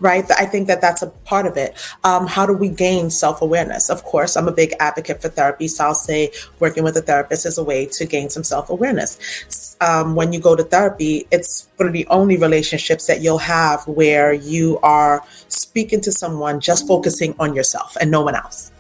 right? 0.01 0.25
I 0.39 0.47
think 0.47 0.67
that 0.69 0.81
that's 0.81 1.03
a 1.03 1.09
part 1.09 1.47
of 1.47 1.57
it. 1.57 1.75
Um, 2.05 2.27
how 2.27 2.47
do 2.47 2.53
we 2.53 2.69
gain 2.69 3.11
self 3.11 3.43
awareness? 3.43 3.91
Of 3.91 4.05
course, 4.05 4.37
I'm 4.37 4.49
a 4.49 4.53
big 4.53 4.75
advocate 4.81 5.23
for 5.23 5.29
therapy. 5.29 5.69
So 5.69 5.85
I'll 5.85 5.95
say 5.95 6.33
working 6.61 6.85
with 6.85 6.97
a 6.97 7.03
therapist 7.03 7.47
is 7.47 7.59
a 7.59 7.65
way 7.65 7.87
to 7.87 8.05
gain 8.05 8.31
some 8.31 8.45
self 8.45 8.71
awareness. 8.71 9.77
Um, 9.81 10.15
when 10.15 10.33
you 10.33 10.41
go 10.41 10.57
to 10.57 10.65
therapy, 10.65 11.27
it's 11.31 11.69
one 11.77 11.89
of 11.89 11.93
the 11.93 12.07
only 12.09 12.37
relationships 12.37 13.07
that 13.07 13.21
you'll 13.21 13.39
have 13.39 13.87
where 13.87 14.33
you 14.33 14.79
are 14.83 15.23
speaking 15.49 16.01
to 16.03 16.13
someone 16.13 16.61
just 16.61 16.87
focusing 16.87 17.35
on 17.39 17.55
yourself 17.55 17.97
and 18.01 18.11
no 18.11 18.23
one 18.23 18.35
else 18.35 18.71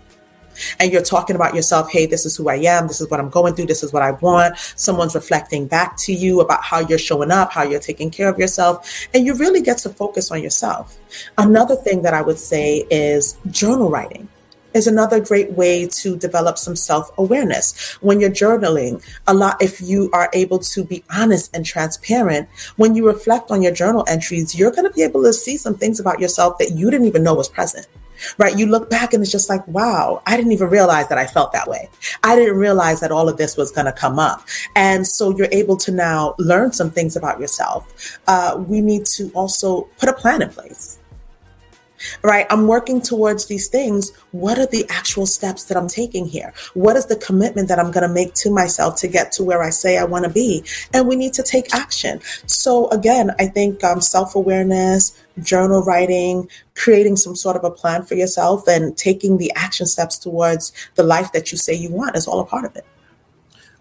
and 0.78 0.92
you're 0.92 1.02
talking 1.02 1.36
about 1.36 1.54
yourself, 1.54 1.90
hey, 1.90 2.06
this 2.06 2.26
is 2.26 2.36
who 2.36 2.48
I 2.48 2.56
am, 2.56 2.88
this 2.88 3.00
is 3.00 3.10
what 3.10 3.20
I'm 3.20 3.30
going 3.30 3.54
through, 3.54 3.66
this 3.66 3.82
is 3.82 3.92
what 3.92 4.02
I 4.02 4.12
want. 4.12 4.56
Someone's 4.58 5.14
reflecting 5.14 5.66
back 5.66 5.96
to 5.98 6.12
you 6.12 6.40
about 6.40 6.62
how 6.62 6.80
you're 6.80 6.98
showing 6.98 7.30
up, 7.30 7.52
how 7.52 7.62
you're 7.62 7.80
taking 7.80 8.10
care 8.10 8.28
of 8.28 8.38
yourself, 8.38 9.08
and 9.14 9.24
you 9.26 9.34
really 9.34 9.60
get 9.60 9.78
to 9.78 9.88
focus 9.90 10.30
on 10.30 10.42
yourself. 10.42 10.98
Another 11.38 11.76
thing 11.76 12.02
that 12.02 12.14
I 12.14 12.22
would 12.22 12.38
say 12.38 12.86
is 12.90 13.36
journal 13.50 13.90
writing 13.90 14.28
is 14.74 14.88
another 14.88 15.20
great 15.20 15.52
way 15.52 15.86
to 15.86 16.16
develop 16.16 16.58
some 16.58 16.74
self-awareness. 16.74 17.94
When 18.02 18.20
you're 18.20 18.30
journaling, 18.30 19.02
a 19.26 19.32
lot 19.32 19.62
if 19.62 19.80
you 19.80 20.10
are 20.12 20.28
able 20.32 20.58
to 20.58 20.84
be 20.84 21.04
honest 21.10 21.54
and 21.56 21.64
transparent, 21.64 22.48
when 22.76 22.96
you 22.96 23.06
reflect 23.06 23.52
on 23.52 23.62
your 23.62 23.72
journal 23.72 24.04
entries, 24.08 24.54
you're 24.58 24.72
going 24.72 24.88
to 24.88 24.92
be 24.92 25.02
able 25.02 25.22
to 25.22 25.32
see 25.32 25.56
some 25.56 25.76
things 25.76 26.00
about 26.00 26.20
yourself 26.20 26.58
that 26.58 26.72
you 26.72 26.90
didn't 26.90 27.06
even 27.06 27.22
know 27.22 27.34
was 27.34 27.48
present 27.48 27.86
right? 28.38 28.58
You 28.58 28.66
look 28.66 28.90
back 28.90 29.12
and 29.12 29.22
it's 29.22 29.32
just 29.32 29.48
like, 29.48 29.66
wow, 29.68 30.22
I 30.26 30.36
didn't 30.36 30.52
even 30.52 30.68
realize 30.68 31.08
that 31.08 31.18
I 31.18 31.26
felt 31.26 31.52
that 31.52 31.68
way. 31.68 31.88
I 32.22 32.36
didn't 32.36 32.56
realize 32.56 33.00
that 33.00 33.12
all 33.12 33.28
of 33.28 33.36
this 33.36 33.56
was 33.56 33.70
going 33.70 33.86
to 33.86 33.92
come 33.92 34.18
up. 34.18 34.46
And 34.76 35.06
so 35.06 35.36
you're 35.36 35.48
able 35.52 35.76
to 35.78 35.92
now 35.92 36.34
learn 36.38 36.72
some 36.72 36.90
things 36.90 37.16
about 37.16 37.40
yourself. 37.40 38.18
Uh, 38.26 38.62
we 38.66 38.80
need 38.80 39.06
to 39.06 39.30
also 39.34 39.82
put 39.98 40.08
a 40.08 40.12
plan 40.12 40.42
in 40.42 40.50
place 40.50 40.98
right? 42.22 42.46
I'm 42.50 42.66
working 42.66 43.00
towards 43.00 43.46
these 43.46 43.68
things. 43.68 44.12
What 44.32 44.58
are 44.58 44.66
the 44.66 44.86
actual 44.90 45.26
steps 45.26 45.64
that 45.64 45.76
I'm 45.76 45.88
taking 45.88 46.26
here? 46.26 46.52
What 46.74 46.96
is 46.96 47.06
the 47.06 47.16
commitment 47.16 47.68
that 47.68 47.78
I'm 47.78 47.90
going 47.90 48.06
to 48.06 48.12
make 48.12 48.34
to 48.34 48.50
myself 48.50 48.96
to 49.00 49.08
get 49.08 49.32
to 49.32 49.44
where 49.44 49.62
I 49.62 49.70
say 49.70 49.98
I 49.98 50.04
want 50.04 50.24
to 50.24 50.30
be? 50.30 50.64
And 50.92 51.08
we 51.08 51.16
need 51.16 51.32
to 51.34 51.42
take 51.42 51.74
action. 51.74 52.20
So, 52.46 52.88
again, 52.90 53.30
I 53.38 53.46
think 53.46 53.82
um, 53.84 54.00
self 54.00 54.34
awareness, 54.34 55.18
journal 55.42 55.82
writing, 55.82 56.48
creating 56.74 57.16
some 57.16 57.34
sort 57.34 57.56
of 57.56 57.64
a 57.64 57.70
plan 57.70 58.02
for 58.02 58.14
yourself, 58.14 58.66
and 58.68 58.96
taking 58.96 59.38
the 59.38 59.52
action 59.56 59.86
steps 59.86 60.18
towards 60.18 60.72
the 60.94 61.02
life 61.02 61.32
that 61.32 61.52
you 61.52 61.58
say 61.58 61.74
you 61.74 61.90
want 61.90 62.16
is 62.16 62.26
all 62.26 62.40
a 62.40 62.46
part 62.46 62.64
of 62.64 62.76
it. 62.76 62.84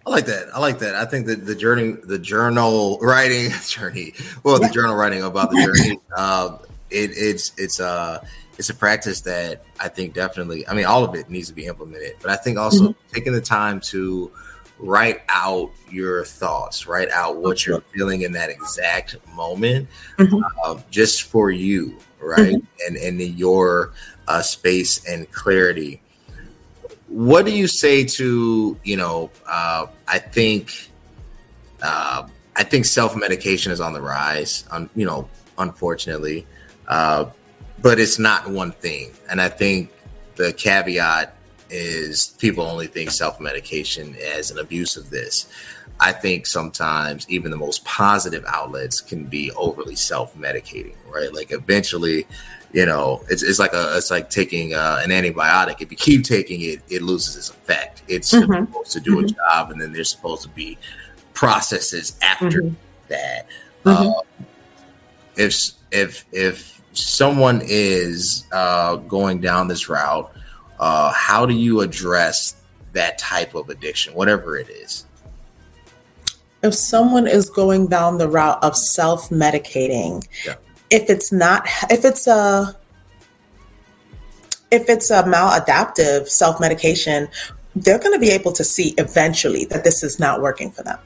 I 0.06 0.10
like 0.10 0.26
that. 0.26 0.54
I 0.54 0.58
like 0.58 0.80
that. 0.80 0.94
I 0.94 1.06
think 1.06 1.26
that 1.26 1.46
the 1.46 1.54
journey, 1.54 1.92
the 1.92 2.18
journal 2.18 2.98
writing 3.00 3.50
journey, 3.66 4.14
well, 4.42 4.60
yeah. 4.60 4.68
the 4.68 4.74
journal 4.74 4.94
writing 4.94 5.22
about 5.22 5.50
the 5.50 5.62
journey, 5.62 5.98
uh, 6.16 6.58
it, 6.90 7.10
it's 7.14 7.52
it's 7.56 7.80
uh 7.80 8.24
it's 8.58 8.70
a 8.70 8.74
practice 8.74 9.22
that 9.22 9.64
I 9.80 9.88
think 9.88 10.14
definitely. 10.14 10.66
I 10.68 10.74
mean, 10.74 10.84
all 10.84 11.04
of 11.04 11.14
it 11.14 11.30
needs 11.30 11.48
to 11.48 11.54
be 11.54 11.66
implemented, 11.66 12.16
but 12.20 12.30
I 12.30 12.36
think 12.36 12.58
also 12.58 12.88
mm-hmm. 12.88 13.14
taking 13.14 13.32
the 13.32 13.40
time 13.40 13.80
to 13.80 14.30
write 14.78 15.22
out 15.28 15.70
your 15.90 16.24
thoughts, 16.24 16.86
write 16.86 17.10
out 17.10 17.36
what 17.36 17.66
you're 17.66 17.80
feeling 17.92 18.22
in 18.22 18.32
that 18.32 18.50
exact 18.50 19.16
moment, 19.34 19.88
mm-hmm. 20.18 20.42
uh, 20.64 20.80
just 20.90 21.24
for 21.24 21.50
you, 21.50 21.96
right, 22.20 22.54
mm-hmm. 22.54 22.86
and 22.86 22.96
and 22.96 23.20
in 23.20 23.36
your 23.36 23.92
uh, 24.28 24.42
space 24.42 25.04
and 25.06 25.30
clarity. 25.32 26.00
What 27.08 27.44
do 27.44 27.52
you 27.52 27.68
say 27.68 28.04
to 28.04 28.78
you 28.82 28.96
know? 28.96 29.30
Uh, 29.46 29.86
I 30.08 30.18
think. 30.18 30.90
Uh, 31.82 32.28
I 32.56 32.62
think 32.62 32.84
self 32.84 33.16
medication 33.16 33.72
is 33.72 33.80
on 33.80 33.92
the 33.92 34.00
rise. 34.00 34.64
On 34.70 34.88
you 34.94 35.04
know, 35.04 35.28
unfortunately, 35.58 36.46
uh, 36.88 37.26
but 37.82 37.98
it's 37.98 38.18
not 38.18 38.48
one 38.48 38.72
thing. 38.72 39.12
And 39.28 39.40
I 39.40 39.48
think 39.48 39.90
the 40.36 40.52
caveat 40.52 41.36
is 41.74 42.28
people 42.38 42.64
only 42.64 42.86
think 42.86 43.10
self 43.10 43.40
medication 43.40 44.16
as 44.36 44.50
an 44.50 44.58
abuse 44.58 44.96
of 44.96 45.10
this. 45.10 45.48
I 46.00 46.12
think 46.12 46.46
sometimes 46.46 47.28
even 47.28 47.50
the 47.50 47.56
most 47.56 47.84
positive 47.84 48.44
outlets 48.48 49.00
can 49.00 49.24
be 49.24 49.50
overly 49.52 49.96
self 49.96 50.36
medicating, 50.36 50.94
right? 51.08 51.32
Like 51.32 51.52
eventually, 51.52 52.26
you 52.72 52.86
know, 52.86 53.22
it's, 53.28 53.42
it's 53.42 53.58
like 53.58 53.72
a 53.72 53.96
it's 53.96 54.10
like 54.10 54.30
taking 54.30 54.74
uh, 54.74 55.00
an 55.02 55.10
antibiotic. 55.10 55.80
If 55.80 55.90
you 55.90 55.96
keep 55.96 56.24
taking 56.24 56.62
it, 56.62 56.82
it 56.88 57.02
loses 57.02 57.36
its 57.36 57.50
effect. 57.50 58.02
It's 58.08 58.32
mm-hmm. 58.32 58.66
supposed 58.66 58.92
to 58.92 59.00
do 59.00 59.16
mm-hmm. 59.16 59.26
a 59.26 59.28
job, 59.28 59.70
and 59.70 59.80
then 59.80 59.92
there's 59.92 60.10
supposed 60.10 60.42
to 60.42 60.48
be 60.50 60.78
processes 61.32 62.16
after 62.22 62.62
mm-hmm. 62.62 62.74
that. 63.08 63.46
Mm-hmm. 63.84 64.06
Um, 64.06 64.46
if 65.36 65.54
if 65.90 66.24
if 66.32 66.80
someone 66.92 67.60
is 67.64 68.46
uh, 68.52 68.96
going 68.96 69.40
down 69.40 69.68
this 69.68 69.88
route, 69.88 70.33
uh, 70.78 71.12
how 71.12 71.46
do 71.46 71.54
you 71.54 71.80
address 71.80 72.56
that 72.92 73.18
type 73.18 73.54
of 73.54 73.68
addiction, 73.68 74.14
whatever 74.14 74.56
it 74.56 74.68
is? 74.68 75.06
If 76.62 76.74
someone 76.74 77.26
is 77.26 77.50
going 77.50 77.88
down 77.88 78.18
the 78.18 78.28
route 78.28 78.62
of 78.62 78.76
self 78.76 79.28
medicating, 79.28 80.26
yeah. 80.46 80.54
if 80.90 81.10
it's 81.10 81.30
not, 81.30 81.68
if 81.90 82.04
it's 82.04 82.26
a, 82.26 82.74
if 84.70 84.88
it's 84.88 85.10
a 85.10 85.22
maladaptive 85.24 86.28
self 86.28 86.60
medication, 86.60 87.28
they're 87.76 87.98
going 87.98 88.12
to 88.12 88.18
be 88.18 88.30
able 88.30 88.52
to 88.52 88.64
see 88.64 88.94
eventually 88.98 89.66
that 89.66 89.84
this 89.84 90.02
is 90.02 90.18
not 90.18 90.40
working 90.40 90.70
for 90.70 90.82
them. 90.82 90.98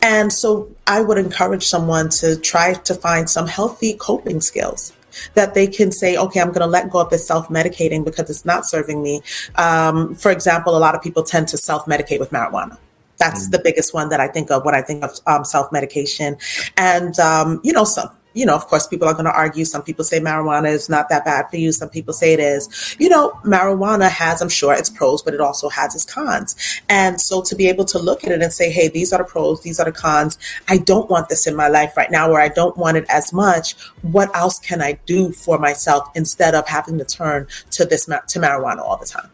And 0.00 0.32
so 0.32 0.70
I 0.86 1.00
would 1.00 1.18
encourage 1.18 1.66
someone 1.66 2.08
to 2.10 2.36
try 2.36 2.74
to 2.74 2.94
find 2.94 3.28
some 3.28 3.48
healthy 3.48 3.94
coping 3.94 4.40
skills 4.40 4.92
that 5.34 5.54
they 5.54 5.66
can 5.66 5.92
say, 5.92 6.16
okay, 6.16 6.40
I'm 6.40 6.48
going 6.48 6.60
to 6.60 6.66
let 6.66 6.90
go 6.90 7.00
of 7.00 7.10
this 7.10 7.26
self 7.26 7.48
medicating 7.48 8.04
because 8.04 8.30
it's 8.30 8.44
not 8.44 8.66
serving 8.66 9.02
me. 9.02 9.22
Um, 9.56 10.14
for 10.14 10.30
example, 10.30 10.76
a 10.76 10.80
lot 10.80 10.94
of 10.94 11.02
people 11.02 11.22
tend 11.22 11.48
to 11.48 11.58
self 11.58 11.86
medicate 11.86 12.20
with 12.20 12.30
marijuana. 12.30 12.78
That's 13.18 13.48
mm. 13.48 13.52
the 13.52 13.58
biggest 13.58 13.94
one 13.94 14.08
that 14.10 14.20
I 14.20 14.28
think 14.28 14.50
of 14.50 14.64
when 14.64 14.74
I 14.74 14.82
think 14.82 15.04
of 15.04 15.10
um, 15.26 15.44
self 15.44 15.72
medication. 15.72 16.36
And, 16.76 17.18
um, 17.18 17.60
you 17.62 17.72
know, 17.72 17.84
some 17.84 18.10
you 18.36 18.44
know, 18.44 18.54
of 18.54 18.66
course, 18.66 18.86
people 18.86 19.08
are 19.08 19.14
going 19.14 19.24
to 19.24 19.32
argue. 19.32 19.64
Some 19.64 19.82
people 19.82 20.04
say 20.04 20.20
marijuana 20.20 20.70
is 20.70 20.90
not 20.90 21.08
that 21.08 21.24
bad 21.24 21.48
for 21.48 21.56
you. 21.56 21.72
Some 21.72 21.88
people 21.88 22.12
say 22.12 22.34
it 22.34 22.38
is. 22.38 22.94
You 22.98 23.08
know, 23.08 23.30
marijuana 23.44 24.10
has, 24.10 24.42
I'm 24.42 24.50
sure, 24.50 24.74
its 24.74 24.90
pros, 24.90 25.22
but 25.22 25.32
it 25.32 25.40
also 25.40 25.70
has 25.70 25.94
its 25.94 26.04
cons. 26.04 26.54
And 26.90 27.18
so 27.18 27.40
to 27.40 27.56
be 27.56 27.66
able 27.66 27.86
to 27.86 27.98
look 27.98 28.24
at 28.24 28.32
it 28.32 28.42
and 28.42 28.52
say, 28.52 28.70
hey, 28.70 28.88
these 28.88 29.14
are 29.14 29.18
the 29.18 29.24
pros, 29.24 29.62
these 29.62 29.80
are 29.80 29.86
the 29.86 29.92
cons. 29.92 30.38
I 30.68 30.76
don't 30.76 31.08
want 31.08 31.30
this 31.30 31.46
in 31.46 31.56
my 31.56 31.68
life 31.68 31.96
right 31.96 32.10
now, 32.10 32.30
or 32.30 32.38
I 32.38 32.48
don't 32.48 32.76
want 32.76 32.98
it 32.98 33.06
as 33.08 33.32
much. 33.32 33.74
What 34.02 34.34
else 34.36 34.58
can 34.58 34.82
I 34.82 34.98
do 35.06 35.32
for 35.32 35.58
myself 35.58 36.10
instead 36.14 36.54
of 36.54 36.68
having 36.68 36.98
to 36.98 37.06
turn 37.06 37.46
to 37.70 37.86
this 37.86 38.04
to 38.04 38.38
marijuana 38.38 38.80
all 38.80 38.98
the 38.98 39.06
time? 39.06 39.30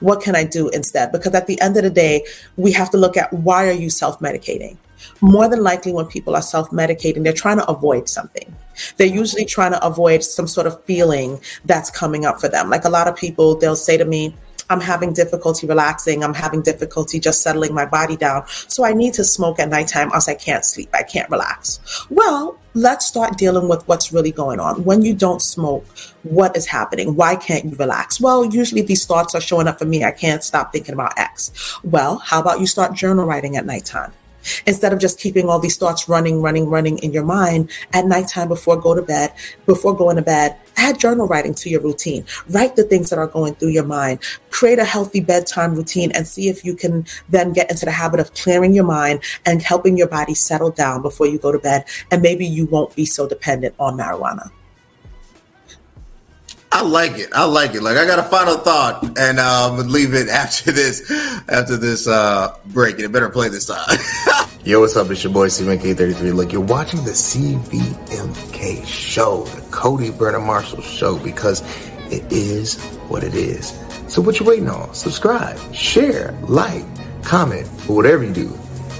What 0.00 0.22
can 0.22 0.36
I 0.36 0.44
do 0.44 0.68
instead? 0.70 1.12
Because 1.12 1.34
at 1.34 1.46
the 1.46 1.60
end 1.60 1.76
of 1.76 1.82
the 1.82 1.90
day, 1.90 2.24
we 2.56 2.72
have 2.72 2.90
to 2.90 2.96
look 2.96 3.16
at 3.16 3.32
why 3.32 3.68
are 3.68 3.72
you 3.72 3.90
self 3.90 4.18
medicating? 4.20 4.76
more 5.20 5.48
than 5.48 5.62
likely 5.62 5.92
when 5.92 6.06
people 6.06 6.34
are 6.34 6.42
self-medicating 6.42 7.22
they're 7.22 7.32
trying 7.32 7.58
to 7.58 7.68
avoid 7.70 8.08
something 8.08 8.54
they're 8.96 9.06
usually 9.06 9.44
trying 9.44 9.72
to 9.72 9.84
avoid 9.84 10.22
some 10.22 10.46
sort 10.46 10.66
of 10.66 10.82
feeling 10.84 11.40
that's 11.64 11.90
coming 11.90 12.24
up 12.24 12.40
for 12.40 12.48
them 12.48 12.70
like 12.70 12.84
a 12.84 12.88
lot 12.88 13.08
of 13.08 13.16
people 13.16 13.56
they'll 13.56 13.76
say 13.76 13.96
to 13.96 14.04
me 14.04 14.34
I'm 14.72 14.80
having 14.80 15.12
difficulty 15.12 15.66
relaxing. 15.66 16.24
I'm 16.24 16.34
having 16.34 16.62
difficulty 16.62 17.20
just 17.20 17.42
settling 17.42 17.74
my 17.74 17.84
body 17.84 18.16
down. 18.16 18.44
So 18.48 18.84
I 18.84 18.94
need 18.94 19.14
to 19.14 19.24
smoke 19.24 19.60
at 19.60 19.68
nighttime 19.68 20.10
else 20.12 20.28
I 20.28 20.34
can't 20.34 20.64
sleep. 20.64 20.88
I 20.94 21.02
can't 21.02 21.28
relax. 21.30 22.06
Well, 22.08 22.58
let's 22.74 23.06
start 23.06 23.36
dealing 23.36 23.68
with 23.68 23.86
what's 23.86 24.12
really 24.12 24.32
going 24.32 24.60
on. 24.60 24.84
When 24.84 25.02
you 25.02 25.14
don't 25.14 25.42
smoke, 25.42 25.86
what 26.22 26.56
is 26.56 26.66
happening? 26.66 27.16
Why 27.16 27.36
can't 27.36 27.66
you 27.66 27.76
relax? 27.76 28.18
Well, 28.18 28.46
usually 28.46 28.80
these 28.82 29.04
thoughts 29.04 29.34
are 29.34 29.40
showing 29.42 29.68
up 29.68 29.78
for 29.78 29.84
me. 29.84 30.04
I 30.04 30.10
can't 30.10 30.42
stop 30.42 30.72
thinking 30.72 30.94
about 30.94 31.18
X. 31.18 31.78
Well, 31.84 32.16
how 32.16 32.40
about 32.40 32.60
you 32.60 32.66
start 32.66 32.94
journal 32.94 33.26
writing 33.26 33.56
at 33.56 33.66
nighttime? 33.66 34.12
Instead 34.66 34.92
of 34.92 34.98
just 34.98 35.20
keeping 35.20 35.48
all 35.48 35.58
these 35.58 35.76
thoughts 35.76 36.08
running, 36.08 36.42
running, 36.42 36.68
running 36.68 36.98
in 36.98 37.12
your 37.12 37.24
mind 37.24 37.70
at 37.92 38.06
nighttime 38.06 38.48
before 38.48 38.76
go 38.76 38.94
to 38.94 39.02
bed, 39.02 39.32
before 39.66 39.94
going 39.94 40.16
to 40.16 40.22
bed, 40.22 40.56
add 40.76 40.98
journal 40.98 41.26
writing 41.26 41.54
to 41.54 41.70
your 41.70 41.80
routine. 41.80 42.24
Write 42.48 42.76
the 42.76 42.84
things 42.84 43.10
that 43.10 43.18
are 43.18 43.26
going 43.26 43.54
through 43.54 43.70
your 43.70 43.84
mind. 43.84 44.20
Create 44.50 44.78
a 44.78 44.84
healthy 44.84 45.20
bedtime 45.20 45.74
routine 45.74 46.12
and 46.12 46.26
see 46.26 46.48
if 46.48 46.64
you 46.64 46.74
can 46.74 47.06
then 47.28 47.52
get 47.52 47.70
into 47.70 47.84
the 47.84 47.90
habit 47.90 48.20
of 48.20 48.34
clearing 48.34 48.74
your 48.74 48.84
mind 48.84 49.20
and 49.46 49.62
helping 49.62 49.96
your 49.96 50.08
body 50.08 50.34
settle 50.34 50.70
down 50.70 51.02
before 51.02 51.26
you 51.26 51.38
go 51.38 51.52
to 51.52 51.58
bed. 51.58 51.84
And 52.10 52.22
maybe 52.22 52.46
you 52.46 52.66
won't 52.66 52.94
be 52.94 53.04
so 53.04 53.28
dependent 53.28 53.74
on 53.78 53.96
marijuana. 53.96 54.50
I 56.74 56.80
like 56.80 57.18
it. 57.18 57.28
I 57.34 57.44
like 57.44 57.74
it. 57.74 57.82
Like 57.82 57.98
I 57.98 58.06
got 58.06 58.18
a 58.18 58.22
final 58.22 58.56
thought, 58.56 59.18
and 59.18 59.38
um, 59.38 59.76
leave 59.88 60.14
it 60.14 60.28
after 60.30 60.72
this. 60.72 61.10
After 61.48 61.76
this 61.76 62.08
uh, 62.08 62.56
break, 62.66 62.96
and 62.96 63.04
it 63.04 63.12
better 63.12 63.28
play 63.28 63.50
this 63.50 63.66
time. 63.66 63.86
Yo, 64.64 64.78
what's 64.78 64.94
up? 64.94 65.10
It's 65.10 65.24
your 65.24 65.32
boy 65.32 65.48
CVMK33. 65.48 66.32
Look, 66.32 66.52
you're 66.52 66.60
watching 66.60 67.02
the 67.02 67.10
CVMK 67.10 68.86
show, 68.86 69.42
the 69.42 69.60
Cody 69.72 70.10
Bernard 70.10 70.44
Marshall 70.44 70.82
show, 70.82 71.18
because 71.18 71.62
it 72.12 72.22
is 72.30 72.80
what 73.08 73.24
it 73.24 73.34
is. 73.34 73.76
So 74.06 74.22
what 74.22 74.38
you 74.38 74.46
waiting 74.46 74.70
on? 74.70 74.94
Subscribe, 74.94 75.58
share, 75.74 76.30
like, 76.42 76.84
comment, 77.24 77.66
or 77.88 77.96
whatever 77.96 78.22
you 78.22 78.32
do. 78.32 78.56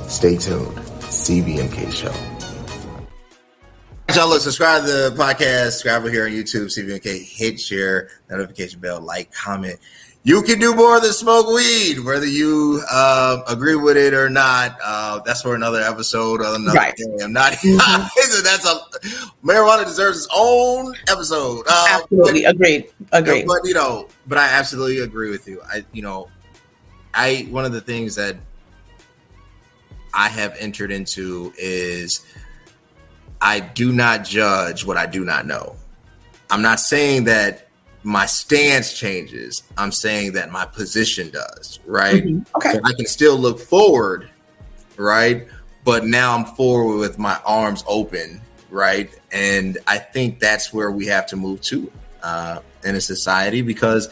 Stay 0.09 0.37
tuned. 0.37 0.77
CVMK 1.03 1.92
show. 1.92 2.12
Y'all 4.16 4.29
look, 4.29 4.40
subscribe 4.40 4.85
to 4.85 4.90
the 4.90 5.14
podcast, 5.16 5.70
subscribe 5.75 6.03
here 6.09 6.25
on 6.25 6.33
YouTube, 6.33 6.77
CVMK, 6.77 7.22
hit 7.22 7.61
share, 7.61 8.09
notification 8.29 8.81
bell, 8.81 9.01
like, 9.01 9.33
comment. 9.33 9.79
You 10.24 10.40
can 10.42 10.61
do 10.61 10.72
more 10.76 11.00
than 11.00 11.12
smoke 11.12 11.48
weed, 11.48 11.98
whether 11.98 12.26
you 12.26 12.80
uh, 12.88 13.42
agree 13.48 13.74
with 13.74 13.96
it 13.96 14.14
or 14.14 14.30
not. 14.30 14.78
Uh, 14.82 15.18
that's 15.26 15.42
for 15.42 15.56
another 15.56 15.80
episode 15.80 16.40
of 16.40 16.54
another 16.54 16.78
right. 16.78 16.96
day. 16.96 17.24
I'm 17.24 17.32
not. 17.32 17.52
Mm-hmm. 17.62 18.42
that's 18.44 18.66
a 18.66 18.74
marijuana 19.44 19.85
deserves 19.85 20.18
its 20.18 20.28
own 20.35 20.94
episode. 21.08 21.64
Uh, 21.68 21.87
absolutely, 21.90 22.42
but, 22.42 22.50
agreed, 22.50 22.90
agreed. 23.12 23.46
But 23.46 23.61
you 23.64 23.74
know, 23.74 24.08
but 24.26 24.38
I 24.38 24.48
absolutely 24.48 25.00
agree 25.00 25.30
with 25.30 25.48
you. 25.48 25.61
I, 25.64 25.85
you 25.92 26.02
know, 26.02 26.28
I 27.14 27.46
one 27.50 27.64
of 27.64 27.72
the 27.72 27.80
things 27.80 28.14
that 28.16 28.37
I 30.14 30.28
have 30.28 30.56
entered 30.58 30.92
into 30.92 31.52
is 31.56 32.24
I 33.40 33.61
do 33.61 33.92
not 33.92 34.24
judge 34.24 34.85
what 34.85 34.96
I 34.96 35.06
do 35.06 35.24
not 35.24 35.46
know. 35.46 35.76
I'm 36.50 36.62
not 36.62 36.78
saying 36.78 37.24
that 37.24 37.68
my 38.02 38.26
stance 38.26 38.92
changes. 38.98 39.62
I'm 39.76 39.92
saying 39.92 40.32
that 40.32 40.50
my 40.50 40.64
position 40.64 41.30
does, 41.30 41.80
right? 41.86 42.24
Mm-hmm. 42.24 42.56
Okay. 42.56 42.72
So 42.72 42.80
I 42.84 42.92
can 42.94 43.06
still 43.06 43.36
look 43.36 43.60
forward, 43.60 44.28
right? 44.96 45.46
But 45.84 46.06
now 46.06 46.36
I'm 46.36 46.44
forward 46.44 46.98
with 46.98 47.18
my 47.18 47.38
arms 47.44 47.84
open, 47.86 48.40
right? 48.70 49.10
And 49.30 49.78
I 49.86 49.98
think 49.98 50.40
that's 50.40 50.72
where 50.72 50.90
we 50.90 51.06
have 51.06 51.26
to 51.28 51.36
move 51.36 51.60
to 51.62 51.90
uh, 52.22 52.60
in 52.84 52.94
a 52.94 53.00
society 53.00 53.62
because 53.62 54.08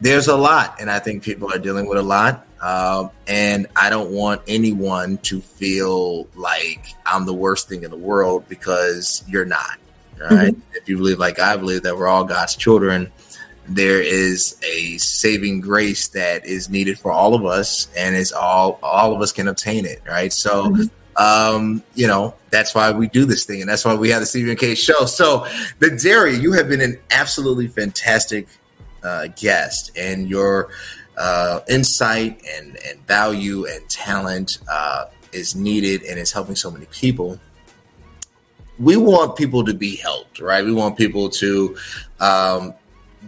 there's 0.00 0.28
a 0.28 0.36
lot, 0.36 0.80
and 0.80 0.90
I 0.90 0.98
think 0.98 1.22
people 1.22 1.52
are 1.52 1.58
dealing 1.58 1.86
with 1.86 1.98
a 1.98 2.02
lot. 2.02 2.46
Um, 2.60 3.10
and 3.26 3.66
I 3.76 3.90
don't 3.90 4.10
want 4.10 4.40
anyone 4.48 5.18
to 5.18 5.40
feel 5.40 6.26
like 6.34 6.86
I'm 7.04 7.26
the 7.26 7.34
worst 7.34 7.68
thing 7.68 7.82
in 7.82 7.90
the 7.90 7.96
world 7.96 8.48
because 8.48 9.22
you're 9.28 9.44
not. 9.44 9.78
Right? 10.20 10.54
Mm-hmm. 10.54 10.60
If 10.74 10.88
you 10.88 10.96
believe 10.96 11.18
like 11.18 11.38
I 11.38 11.56
believe 11.56 11.82
that 11.82 11.96
we're 11.96 12.08
all 12.08 12.24
God's 12.24 12.56
children, 12.56 13.12
there 13.66 14.00
is 14.00 14.56
a 14.62 14.98
saving 14.98 15.60
grace 15.60 16.08
that 16.08 16.44
is 16.46 16.68
needed 16.68 16.98
for 16.98 17.12
all 17.12 17.34
of 17.34 17.44
us, 17.44 17.88
and 17.96 18.14
it's 18.14 18.32
all 18.32 18.78
all 18.82 19.14
of 19.14 19.20
us 19.20 19.32
can 19.32 19.48
obtain 19.48 19.86
it. 19.86 20.02
Right? 20.06 20.32
So. 20.32 20.66
Mm-hmm 20.66 20.84
um, 21.16 21.82
you 21.94 22.06
know, 22.06 22.34
that's 22.50 22.74
why 22.74 22.90
we 22.90 23.08
do 23.08 23.24
this 23.24 23.44
thing, 23.44 23.60
and 23.60 23.68
that's 23.68 23.84
why 23.84 23.94
we 23.94 24.10
have 24.10 24.20
the 24.20 24.26
CVMK 24.26 24.76
show. 24.76 25.04
So, 25.04 25.40
Noderea, 25.80 26.40
you 26.40 26.52
have 26.52 26.68
been 26.68 26.80
an 26.80 26.98
absolutely 27.10 27.68
fantastic 27.68 28.48
uh, 29.02 29.28
guest, 29.36 29.92
and 29.96 30.28
your 30.28 30.70
uh, 31.16 31.60
insight 31.68 32.42
and, 32.56 32.76
and 32.86 33.06
value 33.06 33.66
and 33.66 33.88
talent 33.88 34.58
uh, 34.68 35.06
is 35.32 35.54
needed 35.54 36.02
and 36.02 36.18
is 36.18 36.32
helping 36.32 36.56
so 36.56 36.70
many 36.70 36.86
people. 36.86 37.38
We 38.78 38.96
want 38.96 39.36
people 39.36 39.64
to 39.64 39.74
be 39.74 39.96
helped, 39.96 40.40
right? 40.40 40.64
We 40.64 40.72
want 40.72 40.96
people 40.96 41.28
to 41.30 41.76
um, 42.20 42.74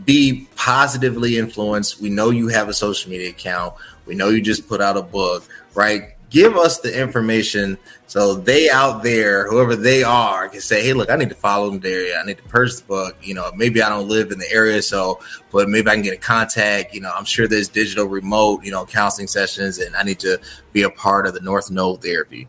be 0.04 0.48
positively 0.56 1.38
influenced. 1.38 2.00
We 2.00 2.10
know 2.10 2.30
you 2.30 2.48
have 2.48 2.68
a 2.68 2.74
social 2.74 3.10
media 3.10 3.30
account. 3.30 3.74
We 4.06 4.14
know 4.14 4.28
you 4.30 4.40
just 4.40 4.68
put 4.68 4.80
out 4.80 4.96
a 4.96 5.02
book, 5.02 5.44
right? 5.74 6.16
give 6.30 6.56
us 6.56 6.80
the 6.80 7.00
information 7.00 7.78
so 8.06 8.34
they 8.34 8.70
out 8.70 9.02
there, 9.02 9.48
whoever 9.48 9.74
they 9.74 10.02
are, 10.02 10.48
can 10.48 10.60
say, 10.60 10.82
"Hey, 10.82 10.92
look, 10.92 11.10
I 11.10 11.16
need 11.16 11.28
to 11.28 11.34
follow 11.34 11.70
them 11.70 11.80
there. 11.80 12.18
I 12.18 12.24
need 12.24 12.38
to 12.38 12.42
purchase 12.44 12.80
the 12.80 12.86
book. 12.86 13.16
You 13.22 13.34
know, 13.34 13.50
maybe 13.54 13.82
I 13.82 13.88
don't 13.88 14.08
live 14.08 14.30
in 14.30 14.38
the 14.38 14.50
area, 14.50 14.80
so 14.82 15.20
but 15.50 15.68
maybe 15.68 15.88
I 15.88 15.94
can 15.94 16.02
get 16.02 16.14
in 16.14 16.20
contact. 16.20 16.94
You 16.94 17.00
know, 17.00 17.12
I'm 17.14 17.24
sure 17.24 17.48
there's 17.48 17.68
digital 17.68 18.06
remote, 18.06 18.64
you 18.64 18.70
know, 18.70 18.86
counseling 18.86 19.28
sessions, 19.28 19.78
and 19.78 19.94
I 19.96 20.02
need 20.02 20.18
to 20.20 20.38
be 20.72 20.82
a 20.82 20.90
part 20.90 21.26
of 21.26 21.34
the 21.34 21.40
North 21.40 21.70
Node 21.70 22.02
therapy." 22.02 22.48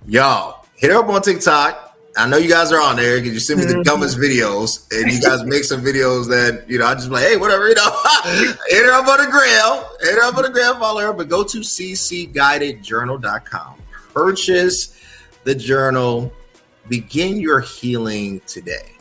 Y'all, 0.07 0.65
hit 0.75 0.89
her 0.89 0.97
up 0.99 1.09
on 1.09 1.21
TikTok. 1.21 1.89
I 2.17 2.27
know 2.27 2.37
you 2.37 2.49
guys 2.49 2.71
are 2.71 2.81
on 2.81 2.95
there 2.97 3.17
because 3.17 3.33
you 3.33 3.39
send 3.39 3.59
me 3.59 3.65
the 3.65 3.73
mm-hmm. 3.73 3.83
dumbest 3.83 4.17
videos 4.17 4.91
and 4.91 5.11
you 5.11 5.21
guys 5.21 5.43
make 5.45 5.63
some 5.63 5.81
videos 5.81 6.27
that, 6.27 6.67
you 6.69 6.79
know, 6.79 6.85
I 6.85 6.93
just 6.95 7.09
like, 7.09 7.23
hey, 7.23 7.37
whatever, 7.37 7.69
you 7.69 7.75
know, 7.75 7.89
hit 8.67 8.85
her 8.85 8.91
up 8.91 9.07
on 9.07 9.23
the 9.23 9.31
gram, 9.31 9.81
hit 10.01 10.15
her 10.15 10.23
up 10.23 10.35
on 10.35 10.43
the 10.43 10.49
gram, 10.49 10.77
follow 10.79 10.99
her, 11.01 11.13
but 11.13 11.29
go 11.29 11.41
to 11.43 11.59
ccguidedjournal.com. 11.59 13.75
Purchase 14.13 14.99
the 15.43 15.55
journal. 15.55 16.33
Begin 16.89 17.39
your 17.39 17.61
healing 17.61 18.41
today. 18.45 18.91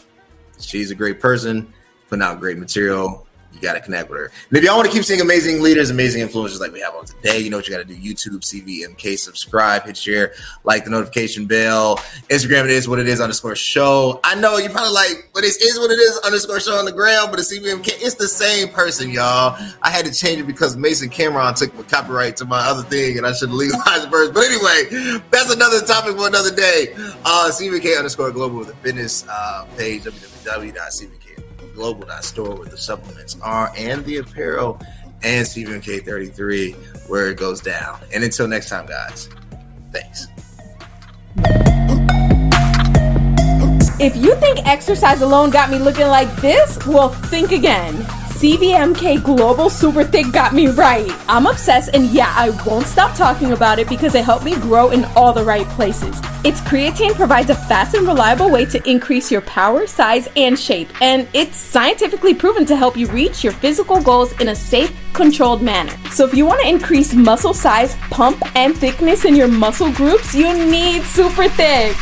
She's 0.60 0.92
a 0.92 0.94
great 0.94 1.18
person, 1.18 1.74
putting 2.08 2.22
out 2.22 2.38
great 2.38 2.58
material 2.58 3.26
you 3.60 3.68
got 3.68 3.74
to 3.74 3.80
connect 3.80 4.08
with 4.10 4.18
her. 4.18 4.32
And 4.48 4.58
if 4.58 4.64
y'all 4.64 4.76
want 4.76 4.88
to 4.88 4.94
keep 4.94 5.04
seeing 5.04 5.20
amazing 5.20 5.60
leaders, 5.60 5.90
amazing 5.90 6.26
influencers 6.26 6.60
like 6.60 6.72
we 6.72 6.80
have 6.80 6.94
on 6.94 7.04
today, 7.04 7.38
you 7.38 7.50
know 7.50 7.58
what 7.58 7.68
you 7.68 7.74
got 7.74 7.86
to 7.86 7.94
do. 7.94 7.96
YouTube, 7.96 8.40
CVMK, 8.40 9.18
subscribe, 9.18 9.84
hit 9.84 9.96
share, 9.96 10.32
like 10.64 10.84
the 10.84 10.90
notification 10.90 11.46
bell. 11.46 11.96
Instagram, 12.28 12.64
it 12.64 12.70
is 12.70 12.88
what 12.88 12.98
it 12.98 13.08
is 13.08 13.20
underscore 13.20 13.56
show. 13.56 14.20
I 14.24 14.34
know 14.34 14.56
you're 14.56 14.70
probably 14.70 14.92
like, 14.92 15.30
but 15.34 15.44
it 15.44 15.60
is 15.62 15.78
what 15.78 15.90
it 15.90 15.98
is 15.98 16.18
underscore 16.24 16.60
show 16.60 16.74
on 16.76 16.84
the 16.84 16.92
ground, 16.92 17.30
but 17.30 17.36
the 17.36 17.42
CVMK, 17.42 17.88
it's 18.00 18.14
the 18.14 18.28
same 18.28 18.68
person, 18.68 19.10
y'all. 19.10 19.56
I 19.82 19.90
had 19.90 20.06
to 20.06 20.12
change 20.12 20.40
it 20.40 20.46
because 20.46 20.76
Mason 20.76 21.10
Cameron 21.10 21.54
took 21.54 21.74
my 21.74 21.82
copyright 21.82 22.36
to 22.38 22.44
my 22.44 22.60
other 22.60 22.82
thing 22.82 23.18
and 23.18 23.26
I 23.26 23.32
should 23.32 23.50
legalize 23.50 24.04
it 24.04 24.10
first. 24.10 24.32
But 24.32 24.44
anyway, 24.44 25.20
that's 25.30 25.52
another 25.52 25.80
topic 25.80 26.16
for 26.16 26.26
another 26.26 26.54
day. 26.54 26.92
Uh, 27.24 27.50
CVMK 27.52 27.98
underscore 27.98 28.30
global 28.30 28.58
with 28.58 28.70
a 28.70 28.76
fitness 28.76 29.26
uh, 29.28 29.66
page, 29.76 30.02
www.cvmk 30.04 31.19
global.store 31.80 32.56
where 32.56 32.68
the 32.68 32.76
supplements 32.76 33.38
are 33.40 33.72
and 33.74 34.04
the 34.04 34.18
apparel 34.18 34.78
and 35.22 35.46
CVMK33 35.46 37.08
where 37.08 37.30
it 37.30 37.38
goes 37.38 37.60
down. 37.62 37.98
And 38.12 38.22
until 38.22 38.46
next 38.46 38.68
time, 38.68 38.84
guys, 38.84 39.30
thanks. 39.90 40.28
If 43.98 44.14
you 44.16 44.34
think 44.36 44.66
exercise 44.66 45.22
alone 45.22 45.50
got 45.50 45.70
me 45.70 45.78
looking 45.78 46.08
like 46.08 46.34
this, 46.36 46.78
well, 46.86 47.08
think 47.08 47.52
again. 47.52 47.94
CVMK 48.40 49.22
Global 49.22 49.68
Super 49.68 50.02
Thick 50.02 50.32
got 50.32 50.54
me 50.54 50.68
right. 50.68 51.12
I'm 51.28 51.44
obsessed, 51.44 51.90
and 51.92 52.06
yeah, 52.06 52.32
I 52.34 52.48
won't 52.64 52.86
stop 52.86 53.14
talking 53.14 53.52
about 53.52 53.78
it 53.78 53.86
because 53.86 54.14
it 54.14 54.24
helped 54.24 54.46
me 54.46 54.54
grow 54.54 54.92
in 54.92 55.04
all 55.14 55.34
the 55.34 55.44
right 55.44 55.66
places. 55.66 56.18
Its 56.42 56.58
creatine 56.62 57.14
provides 57.14 57.50
a 57.50 57.54
fast 57.54 57.94
and 57.94 58.06
reliable 58.06 58.50
way 58.50 58.64
to 58.64 58.80
increase 58.88 59.30
your 59.30 59.42
power, 59.42 59.86
size, 59.86 60.26
and 60.36 60.58
shape, 60.58 60.88
and 61.02 61.28
it's 61.34 61.58
scientifically 61.58 62.32
proven 62.32 62.64
to 62.64 62.74
help 62.74 62.96
you 62.96 63.08
reach 63.08 63.44
your 63.44 63.52
physical 63.52 64.00
goals 64.00 64.32
in 64.40 64.48
a 64.48 64.56
safe, 64.56 64.90
controlled 65.12 65.60
manner. 65.60 65.94
So 66.10 66.24
if 66.24 66.32
you 66.32 66.46
want 66.46 66.62
to 66.62 66.66
increase 66.66 67.12
muscle 67.12 67.52
size, 67.52 67.94
pump, 68.08 68.42
and 68.56 68.74
thickness 68.74 69.26
in 69.26 69.36
your 69.36 69.48
muscle 69.48 69.92
groups, 69.92 70.34
you 70.34 70.50
need 70.64 71.02
Super 71.02 71.46
Thick. 71.50 71.94